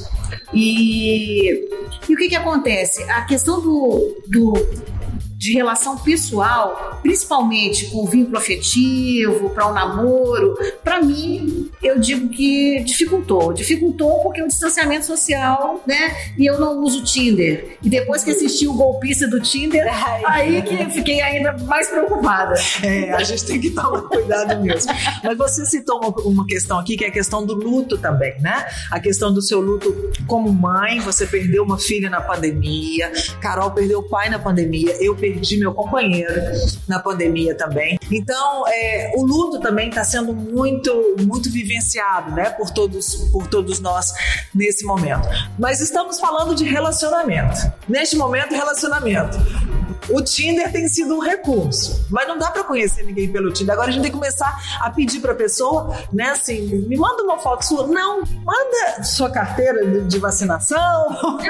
E, 0.54 1.70
e 2.10 2.14
o 2.14 2.18
que 2.18 2.30
que 2.30 2.36
acontece? 2.36 3.04
A 3.04 3.22
questão 3.24 3.62
do, 3.62 4.22
do 4.28 4.54
de 5.38 5.54
relação 5.54 5.98
pessoal, 5.98 7.00
principalmente 7.04 7.92
com 7.92 8.04
o 8.04 8.08
vínculo 8.08 8.38
afetivo, 8.38 9.52
para 9.52 9.68
o 9.68 9.74
namoro, 9.74 10.58
para 10.84 11.02
mim, 11.02 11.70
eu 11.82 12.00
digo 12.00 12.28
que 12.30 12.80
dificultou. 12.84 13.54
Dificultou 13.54 14.20
porque 14.24 14.42
o 14.42 14.48
distanciamento 14.48 15.06
social, 15.06 15.84
né? 15.86 16.34
E 16.38 16.46
eu 16.46 16.60
não 16.60 16.82
uso 16.82 17.04
Tinder. 17.04 17.78
E 17.84 17.90
depois 17.90 18.24
que 18.24 18.32
assisti 18.32 18.68
o 18.68 18.74
golpista 18.74 19.28
do 19.28 19.40
Tinder, 19.40 19.86
aí 20.26 20.62
que 20.64 20.74
eu 20.74 20.90
fiquei 20.90 21.22
ainda 21.22 21.54
mais 21.66 21.88
preocupada. 21.88 22.56
É, 22.82 23.14
a 23.14 23.24
gente 23.24 23.46
tem 23.46 23.62
que 23.62 23.70
tomar 23.70 24.02
cuidado 24.04 24.62
mesmo. 24.64 24.92
Mas 25.24 25.38
você 25.38 25.66
citou 25.66 26.00
uma, 26.00 26.10
uma 26.24 26.48
questão 26.48 26.80
aqui, 26.80 26.98
que 26.98 27.06
é 27.06 27.10
a 27.10 27.12
questão 27.12 27.46
do 27.46 27.54
luto 27.54 27.98
também, 27.98 28.40
né? 28.42 28.66
A 28.90 29.00
questão 29.00 29.32
do 29.32 29.42
seu 29.42 29.62
luto 29.62 30.12
como 30.26 30.52
mãe, 30.52 31.00
você 31.00 31.28
perdeu 31.28 31.64
uma 31.64 31.78
filha 31.78 32.10
na 32.10 32.22
pandemia, 32.22 33.12
Carol 33.40 33.72
perdeu 33.72 34.00
o 34.00 34.04
pai 34.04 34.30
na 34.30 34.40
pandemia, 34.40 34.96
eu 35.00 35.16
perdi 35.16 35.27
meu 35.58 35.74
companheiro 35.74 36.34
na 36.88 37.00
pandemia 37.00 37.56
também. 37.56 37.98
Então, 38.12 38.66
é, 38.68 39.12
o 39.16 39.26
luto 39.26 39.60
também 39.60 39.90
está 39.90 40.04
sendo 40.04 40.34
muito, 40.34 41.16
muito 41.22 41.52
vivenciado, 41.52 42.32
né, 42.32 42.50
por 42.50 42.70
todos, 42.70 43.16
por 43.32 43.48
todos 43.48 43.80
nós 43.80 44.14
nesse 44.54 44.86
momento. 44.86 45.28
Mas 45.58 45.80
estamos 45.80 46.20
falando 46.20 46.56
de 46.56 46.64
relacionamento. 46.64 47.72
Neste 47.88 48.16
momento, 48.16 48.54
relacionamento. 48.54 49.38
O 50.10 50.22
Tinder 50.22 50.72
tem 50.72 50.88
sido 50.88 51.16
um 51.16 51.20
recurso, 51.20 52.06
mas 52.10 52.28
não 52.28 52.38
dá 52.38 52.52
para 52.52 52.64
conhecer 52.64 53.04
ninguém 53.04 53.32
pelo 53.32 53.52
Tinder. 53.52 53.74
Agora 53.74 53.90
a 53.90 53.92
gente 53.92 54.02
tem 54.02 54.12
que 54.12 54.18
começar 54.18 54.80
a 54.82 54.90
pedir 54.90 55.20
para 55.20 55.36
pessoa, 55.36 55.96
né, 56.12 56.30
assim, 56.30 56.62
me 56.88 56.98
manda 56.98 57.24
uma 57.24 57.38
foto 57.38 57.64
sua. 57.66 57.88
Não, 57.88 58.22
manda 58.44 59.04
sua 59.04 59.30
carteira 59.30 59.86
de, 59.86 60.08
de 60.08 60.20
vacinação. 60.20 61.18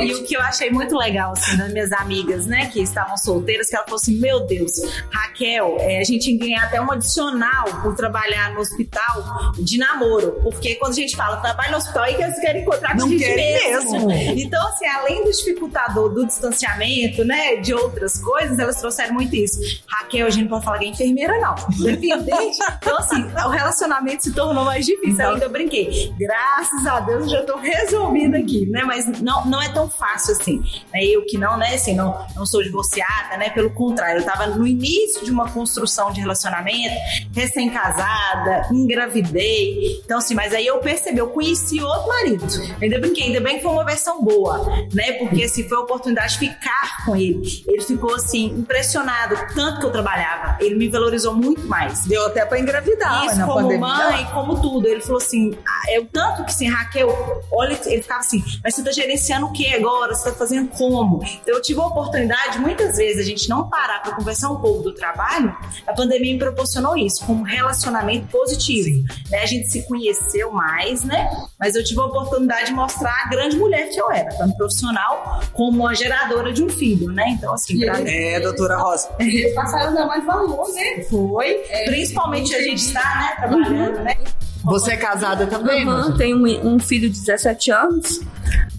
E 0.00 0.14
o 0.14 0.24
que 0.24 0.34
eu 0.36 0.40
achei 0.40 0.70
muito 0.70 0.96
legal, 0.96 1.32
assim, 1.32 1.56
das 1.56 1.72
minhas 1.72 1.92
amigas, 1.92 2.46
né, 2.46 2.66
que 2.66 2.80
estavam 2.80 3.16
solteiras, 3.16 3.68
que 3.68 3.76
ela 3.76 3.84
falou 3.84 3.96
assim: 4.00 4.18
Meu 4.18 4.40
Deus, 4.46 4.72
Raquel, 5.10 5.76
é, 5.80 6.00
a 6.00 6.04
gente 6.04 6.32
ganha 6.36 6.62
até 6.62 6.80
um 6.80 6.90
adicional 6.90 7.64
por 7.82 7.94
trabalhar 7.94 8.52
no 8.54 8.60
hospital 8.60 9.52
de 9.58 9.78
namoro. 9.78 10.40
Porque 10.42 10.76
quando 10.76 10.92
a 10.92 10.96
gente 10.96 11.16
fala 11.16 11.36
trabalho 11.38 11.72
no 11.72 11.76
hospital, 11.78 12.04
aí 12.04 12.14
que 12.14 12.22
eles 12.22 12.38
querem 12.38 12.62
encontrar 12.62 12.92
com 12.92 12.98
Não 12.98 13.06
a 13.06 13.10
gente 13.10 13.34
mesmo. 13.34 14.06
mesmo. 14.06 14.38
Então, 14.38 14.66
assim, 14.68 14.86
além 14.86 15.24
do 15.24 15.30
dificultador 15.30 16.08
do 16.10 16.26
distanciamento, 16.26 17.24
né, 17.24 17.39
de 17.60 17.74
outras 17.74 18.18
coisas, 18.18 18.58
elas 18.58 18.76
trouxeram 18.80 19.14
muito 19.14 19.34
isso. 19.34 19.58
Raquel, 19.88 20.26
a 20.26 20.30
gente 20.30 20.42
não 20.42 20.50
pode 20.50 20.64
falar 20.64 20.78
que 20.78 20.84
é 20.84 20.88
enfermeira, 20.88 21.38
não. 21.40 21.54
Dependente. 21.78 22.58
Então, 22.80 22.96
assim, 22.98 23.22
o 23.22 23.48
relacionamento 23.50 24.24
se 24.24 24.32
tornou 24.32 24.64
mais 24.64 24.86
difícil. 24.86 25.14
Então- 25.14 25.34
Ainda 25.34 25.48
brinquei. 25.48 26.12
Graças 26.18 26.86
a 26.86 27.00
Deus 27.00 27.24
eu 27.24 27.28
já 27.28 27.42
tô 27.44 27.56
resolvida 27.58 28.38
aqui, 28.38 28.66
né? 28.66 28.82
Mas 28.84 29.06
não, 29.20 29.44
não 29.46 29.60
é 29.60 29.68
tão 29.68 29.88
fácil 29.88 30.32
assim. 30.32 30.62
Né? 30.92 31.04
Eu 31.04 31.24
que 31.26 31.36
não, 31.36 31.56
né, 31.58 31.74
assim, 31.74 31.94
não, 31.94 32.26
não 32.34 32.46
sou 32.46 32.62
divorciada, 32.62 33.36
né? 33.36 33.50
Pelo 33.50 33.70
contrário, 33.70 34.20
eu 34.20 34.24
tava 34.24 34.46
no 34.46 34.66
início 34.66 35.24
de 35.24 35.30
uma 35.30 35.50
construção 35.50 36.10
de 36.10 36.20
relacionamento, 36.20 36.94
recém-casada, 37.34 38.68
engravidei. 38.72 40.00
Então, 40.04 40.18
assim, 40.18 40.34
mas 40.34 40.54
aí 40.54 40.66
eu 40.66 40.78
percebi, 40.78 41.18
eu 41.18 41.28
conheci 41.28 41.80
outro 41.80 42.08
marido. 42.08 42.44
Ainda 42.80 42.98
brinquei, 42.98 43.24
ainda 43.24 43.40
bem 43.40 43.56
que 43.56 43.62
foi 43.62 43.72
uma 43.72 43.84
versão 43.84 44.22
boa, 44.22 44.64
né? 44.92 45.12
Porque 45.12 45.44
assim, 45.44 45.68
foi 45.68 45.78
a 45.78 45.80
oportunidade 45.82 46.32
de 46.34 46.38
ficar 46.38 47.04
com 47.04 47.14
ele. 47.14 47.29
Ele 47.66 47.82
ficou 47.82 48.14
assim, 48.14 48.46
impressionado, 48.46 49.36
tanto 49.54 49.80
que 49.80 49.86
eu 49.86 49.92
trabalhava. 49.92 50.56
Ele 50.60 50.74
me 50.74 50.88
valorizou 50.88 51.34
muito 51.34 51.66
mais. 51.66 52.04
Deu 52.04 52.26
até 52.26 52.44
para 52.44 52.58
engravidar 52.58 53.26
Isso 53.26 53.40
como 53.40 53.54
pandemia. 53.54 53.78
mãe, 53.78 54.24
como 54.32 54.60
tudo. 54.60 54.86
Ele 54.86 55.00
falou 55.00 55.18
assim: 55.18 55.56
ah, 55.66 55.92
é 55.92 56.00
o 56.00 56.06
tanto 56.06 56.44
que 56.44 56.50
assim, 56.50 56.68
Raquel, 56.68 57.42
olha, 57.52 57.78
ele 57.86 58.02
ficava 58.02 58.20
assim, 58.20 58.42
mas 58.62 58.74
você 58.74 58.82
tá 58.82 58.92
gerenciando 58.92 59.46
o 59.46 59.52
que 59.52 59.72
agora? 59.74 60.14
Você 60.14 60.30
tá 60.30 60.36
fazendo 60.36 60.68
como? 60.68 61.22
Então 61.24 61.54
eu 61.54 61.62
tive 61.62 61.80
a 61.80 61.86
oportunidade, 61.86 62.58
muitas 62.58 62.96
vezes, 62.96 63.20
a 63.20 63.24
gente 63.24 63.48
não 63.48 63.68
parar 63.68 64.02
para 64.02 64.14
conversar 64.14 64.50
um 64.50 64.56
pouco 64.56 64.82
do 64.82 64.94
trabalho, 64.94 65.56
a 65.86 65.92
pandemia 65.92 66.32
me 66.32 66.38
proporcionou 66.38 66.96
isso, 66.96 67.24
como 67.24 67.40
um 67.40 67.44
relacionamento 67.44 68.26
positivo. 68.28 69.04
Né? 69.30 69.38
A 69.42 69.46
gente 69.46 69.68
se 69.70 69.86
conheceu 69.86 70.50
mais, 70.52 71.04
né? 71.04 71.28
Mas 71.58 71.74
eu 71.74 71.84
tive 71.84 72.00
a 72.00 72.04
oportunidade 72.04 72.66
de 72.66 72.72
mostrar 72.72 73.24
a 73.24 73.28
grande 73.28 73.56
mulher 73.56 73.88
que 73.88 74.00
eu 74.00 74.10
era, 74.10 74.30
tanto 74.36 74.56
profissional 74.56 75.40
como 75.52 75.86
a 75.86 75.94
geradora 75.94 76.52
de 76.52 76.62
um 76.62 76.68
filho, 76.68 77.10
né? 77.10 77.19
Então, 77.28 77.52
assim, 77.52 77.78
pra 77.80 77.98
mim. 77.98 78.10
É, 78.10 78.40
doutora 78.40 78.76
Rosa. 78.76 79.08
Eles 79.20 79.54
passaram 79.54 79.90
a 79.90 79.90
dar 79.90 80.06
mais 80.06 80.24
valor, 80.24 80.72
né? 80.72 81.02
Foi. 81.08 81.54
Principalmente 81.86 82.54
a 82.54 82.62
gente 82.62 82.82
está, 82.82 83.00
né, 83.00 83.48
trabalhando, 83.48 84.00
né? 84.02 84.16
Você 84.64 84.92
é 84.92 84.96
casada 84.96 85.46
também, 85.46 85.84
Nanda? 85.86 86.18
tenho 86.18 86.36
um, 86.36 86.74
um 86.74 86.78
filho 86.78 87.08
de 87.08 87.18
17 87.18 87.70
anos. 87.70 88.20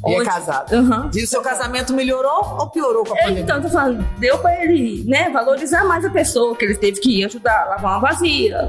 E 0.05 0.13
é 0.13 0.23
casada. 0.23 0.77
Aham. 0.77 1.09
E 1.13 1.23
o 1.23 1.27
seu 1.27 1.41
casamento 1.41 1.93
melhorou 1.93 2.57
ou 2.59 2.69
piorou 2.69 3.03
com 3.03 3.13
a 3.13 3.17
pandemia? 3.17 3.41
Então, 3.41 3.61
tô 3.61 3.69
falando, 3.69 4.05
deu 4.19 4.37
pra 4.37 4.63
ele, 4.63 5.03
né, 5.07 5.29
valorizar 5.29 5.83
mais 5.85 6.05
a 6.05 6.09
pessoa, 6.09 6.55
que 6.55 6.65
ele 6.65 6.75
teve 6.75 6.99
que 6.99 7.23
ajudar 7.23 7.63
a 7.63 7.65
lavar 7.69 7.91
uma 7.93 7.99
vazia, 7.99 8.67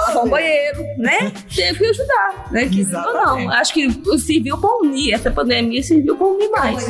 lavar 0.00 0.24
um 0.24 0.28
banheiro, 0.28 0.84
né? 0.98 1.32
Teve 1.54 1.78
que 1.78 1.86
ajudar, 1.86 2.48
né? 2.50 2.68
Que, 2.68 2.84
não, 2.84 3.50
acho 3.50 3.74
que 3.74 4.18
serviu 4.18 4.58
pra 4.58 4.70
unir, 4.78 5.14
essa 5.14 5.30
pandemia 5.30 5.82
serviu 5.82 6.16
pra 6.16 6.26
unir 6.26 6.50
mais. 6.50 6.86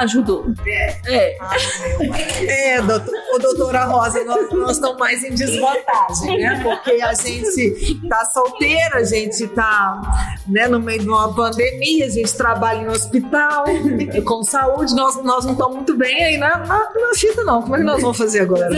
Ajudou. 0.00 0.46
É. 0.66 1.36
É, 2.46 2.82
doutor, 2.82 3.14
ô, 3.34 3.38
doutora 3.38 3.84
Rosa, 3.84 4.24
nós, 4.24 4.50
nós 4.52 4.70
estamos 4.72 4.98
mais 4.98 5.22
em 5.24 5.34
desvantagem, 5.34 6.38
né? 6.38 6.60
Porque 6.62 7.00
a 7.02 7.14
gente 7.14 8.08
tá 8.08 8.24
solteira, 8.26 8.96
a 8.96 9.04
gente 9.04 9.46
tá 9.48 10.00
né, 10.46 10.68
no 10.68 10.80
meio 10.80 11.00
de 11.00 11.08
uma 11.08 11.34
pandemia, 11.34 12.06
a 12.06 12.10
gente 12.10 12.34
trabalha 12.34 12.82
em 12.82 12.88
hospital, 12.88 13.64
com 14.24 14.42
saúde, 14.42 14.94
nós, 14.94 15.22
nós 15.22 15.44
não 15.44 15.52
estamos 15.52 15.76
muito 15.76 15.96
bem 15.96 16.24
aí 16.24 16.38
na, 16.38 16.58
na, 16.58 16.78
na 16.78 17.14
fita, 17.14 17.44
não. 17.44 17.62
Como 17.62 17.76
é 17.76 17.78
que 17.78 17.84
nós 17.84 18.00
vamos 18.00 18.16
fazer 18.16 18.40
agora? 18.40 18.68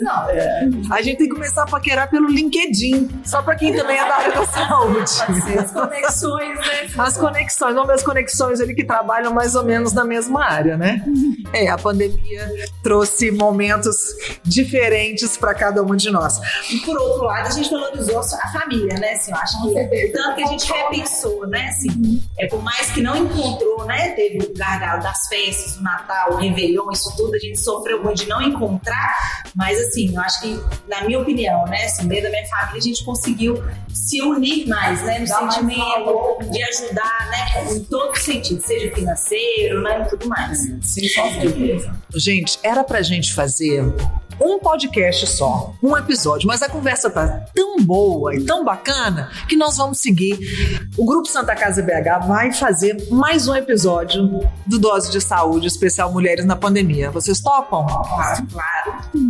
Não, 0.00 0.94
A 0.94 1.02
gente 1.02 1.18
tem 1.18 1.28
que 1.28 1.34
começar 1.34 1.62
a 1.62 1.66
paquerar 1.66 2.10
pelo 2.10 2.28
LinkedIn, 2.36 3.22
só 3.24 3.40
para 3.40 3.56
quem 3.56 3.74
também 3.74 3.96
é 3.96 4.06
da 4.06 4.14
área 4.14 4.32
da 4.34 4.46
saúde. 4.46 5.10
as 5.58 5.72
conexões, 5.72 6.58
né? 6.58 6.76
As 7.06 7.16
conexões, 7.16 7.74
não 7.74 7.90
as 7.90 8.02
conexões 8.02 8.60
ali 8.60 8.74
que 8.74 8.84
trabalham 8.84 9.32
mais 9.32 9.54
ou 9.54 9.64
menos 9.64 9.92
na 9.92 10.04
mesma 10.04 10.44
área, 10.44 10.76
né? 10.76 11.02
É, 11.52 11.68
a 11.68 11.78
pandemia 11.78 12.50
trouxe 12.82 13.30
momentos 13.30 13.96
diferentes 14.42 15.36
para 15.36 15.54
cada 15.54 15.82
um 15.82 15.94
de 15.94 16.10
nós. 16.10 16.40
E 16.70 16.80
por 16.80 16.98
outro 16.98 17.24
lado, 17.24 17.46
a 17.46 17.50
gente 17.50 17.70
valorizou 17.70 18.18
a 18.18 18.48
família, 18.48 18.98
né? 18.98 19.12
Assim, 19.12 19.30
eu 19.30 19.36
acho 19.38 19.62
que 19.62 20.08
tanto 20.12 20.36
que 20.36 20.42
a 20.42 20.46
gente 20.46 20.72
repensou, 20.72 21.46
né? 21.46 21.68
Assim, 21.68 22.22
é 22.38 22.46
por 22.46 22.62
mais 22.62 22.90
que 22.90 23.00
não 23.00 23.16
encontrou, 23.16 23.84
né? 23.86 24.10
Teve 24.10 24.44
o 24.44 24.54
gargalo 24.54 25.02
das 25.02 25.26
festas, 25.28 25.76
o 25.76 25.82
Natal, 25.82 26.32
o 26.32 26.36
Réveillon, 26.36 26.90
isso 26.90 27.14
tudo, 27.16 27.34
a 27.34 27.38
gente 27.38 27.58
sofreu 27.60 28.02
muito 28.02 28.22
de 28.22 28.28
não 28.28 28.42
encontrar, 28.42 29.14
mas 29.54 29.78
assim, 29.78 30.14
eu 30.14 30.20
acho 30.20 30.40
que, 30.40 30.60
na 30.88 31.04
minha 31.04 31.20
opinião, 31.20 31.64
né? 31.66 31.84
Assim, 31.84 32.08
da 32.26 32.30
minha 32.30 32.46
família, 32.46 32.78
a 32.78 32.80
gente 32.80 33.04
conseguiu 33.04 33.62
se 33.96 34.20
unir 34.20 34.68
mais, 34.68 35.02
né? 35.02 35.20
No 35.20 35.26
sentimento 35.26 36.38
de 36.50 36.62
ajudar, 36.62 37.28
né? 37.30 37.72
Em 37.72 37.80
todos 37.84 38.18
os 38.18 38.24
sentidos, 38.24 38.64
seja 38.64 38.94
financeiro, 38.94 39.82
né? 39.82 40.02
E 40.02 40.08
tudo 40.10 40.28
mais. 40.28 40.58
Sim, 40.82 41.08
com 41.14 41.40
certeza. 41.40 41.96
Gente, 42.14 42.58
era 42.62 42.84
pra 42.84 43.02
gente 43.02 43.32
fazer 43.34 43.82
um 44.40 44.58
podcast 44.58 45.26
só, 45.26 45.72
um 45.82 45.96
episódio, 45.96 46.46
mas 46.46 46.62
a 46.62 46.68
conversa 46.68 47.08
tá 47.08 47.46
tão 47.54 47.78
boa 47.80 48.34
e 48.34 48.44
tão 48.44 48.64
bacana 48.64 49.30
que 49.48 49.56
nós 49.56 49.76
vamos 49.78 49.98
seguir. 49.98 50.38
O 50.96 51.04
Grupo 51.06 51.26
Santa 51.26 51.54
Casa 51.54 51.82
BH 51.82 52.26
vai 52.26 52.52
fazer 52.52 53.08
mais 53.10 53.48
um 53.48 53.54
episódio 53.54 54.46
do 54.66 54.78
Dose 54.78 55.10
de 55.10 55.20
Saúde 55.20 55.66
Especial 55.66 56.12
Mulheres 56.12 56.44
na 56.44 56.54
Pandemia. 56.54 57.10
Vocês 57.10 57.40
topam? 57.40 57.86
Claro. 57.86 58.46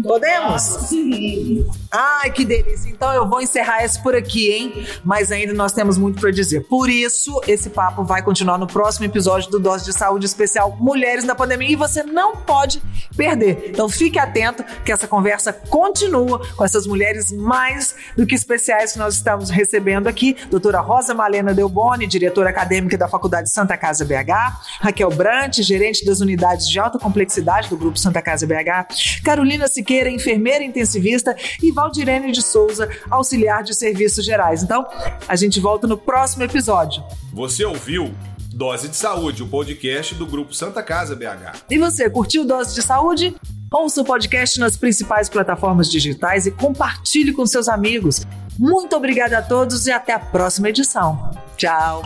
Podemos? 0.02 0.62
Sim. 0.62 1.64
Ai, 1.90 2.30
que 2.30 2.44
delícia. 2.44 2.90
Então 2.90 3.12
eu 3.12 3.28
vou 3.28 3.40
encerrar 3.40 3.84
esse 3.84 4.02
por 4.02 4.14
aqui, 4.14 4.50
hein? 4.50 4.55
Mas 5.04 5.30
ainda 5.30 5.52
nós 5.52 5.72
temos 5.72 5.98
muito 5.98 6.20
para 6.20 6.30
dizer. 6.30 6.64
Por 6.64 6.88
isso, 6.88 7.40
esse 7.46 7.70
papo 7.70 8.04
vai 8.04 8.22
continuar 8.22 8.58
no 8.58 8.66
próximo 8.66 9.06
episódio 9.06 9.50
do 9.50 9.58
Dose 9.58 9.84
de 9.84 9.92
Saúde 9.92 10.26
Especial 10.26 10.76
Mulheres 10.80 11.24
na 11.24 11.34
Pandemia 11.34 11.70
e 11.70 11.76
você 11.76 12.02
não 12.02 12.36
pode 12.36 12.82
perder. 13.16 13.70
Então 13.70 13.88
fique 13.88 14.18
atento 14.18 14.64
que 14.84 14.92
essa 14.92 15.08
conversa 15.08 15.52
continua 15.52 16.40
com 16.56 16.64
essas 16.64 16.86
mulheres 16.86 17.32
mais 17.32 17.94
do 18.16 18.26
que 18.26 18.34
especiais 18.34 18.92
que 18.92 18.98
nós 18.98 19.14
estamos 19.14 19.50
recebendo 19.50 20.06
aqui. 20.06 20.36
Doutora 20.50 20.80
Rosa 20.80 21.14
Malena 21.14 21.54
Delboni, 21.54 22.06
diretora 22.06 22.50
acadêmica 22.50 22.96
da 22.96 23.08
Faculdade 23.08 23.50
Santa 23.50 23.76
Casa 23.76 24.04
BH, 24.04 24.80
Raquel 24.80 25.10
Brant, 25.10 25.60
gerente 25.60 26.04
das 26.04 26.20
unidades 26.20 26.68
de 26.68 26.78
alta 26.78 26.98
complexidade 26.98 27.68
do 27.68 27.76
Grupo 27.76 27.98
Santa 27.98 28.22
Casa 28.22 28.46
BH, 28.46 29.22
Carolina 29.24 29.68
Siqueira, 29.68 30.10
enfermeira 30.10 30.64
intensivista 30.64 31.36
e 31.62 31.72
Valdirene 31.72 32.32
de 32.32 32.42
Souza, 32.42 32.88
auxiliar 33.10 33.62
de 33.62 33.74
serviços 33.74 34.24
gerais. 34.46 34.62
Então, 34.62 34.86
a 35.26 35.36
gente 35.36 35.60
volta 35.60 35.86
no 35.86 35.96
próximo 35.96 36.44
episódio. 36.44 37.02
Você 37.32 37.64
ouviu 37.64 38.14
Dose 38.52 38.88
de 38.88 38.96
Saúde, 38.96 39.42
o 39.42 39.48
podcast 39.48 40.14
do 40.14 40.26
Grupo 40.26 40.54
Santa 40.54 40.82
Casa 40.82 41.14
BH. 41.14 41.64
E 41.70 41.78
você, 41.78 42.08
curtiu 42.08 42.44
Dose 42.44 42.74
de 42.74 42.82
Saúde? 42.82 43.34
Ouça 43.72 44.00
o 44.00 44.04
podcast 44.04 44.60
nas 44.60 44.76
principais 44.76 45.28
plataformas 45.28 45.90
digitais 45.90 46.46
e 46.46 46.52
compartilhe 46.52 47.32
com 47.32 47.44
seus 47.44 47.68
amigos. 47.68 48.24
Muito 48.58 48.96
obrigada 48.96 49.38
a 49.38 49.42
todos 49.42 49.86
e 49.86 49.92
até 49.92 50.14
a 50.14 50.18
próxima 50.18 50.70
edição. 50.70 51.30
Tchau! 51.56 52.02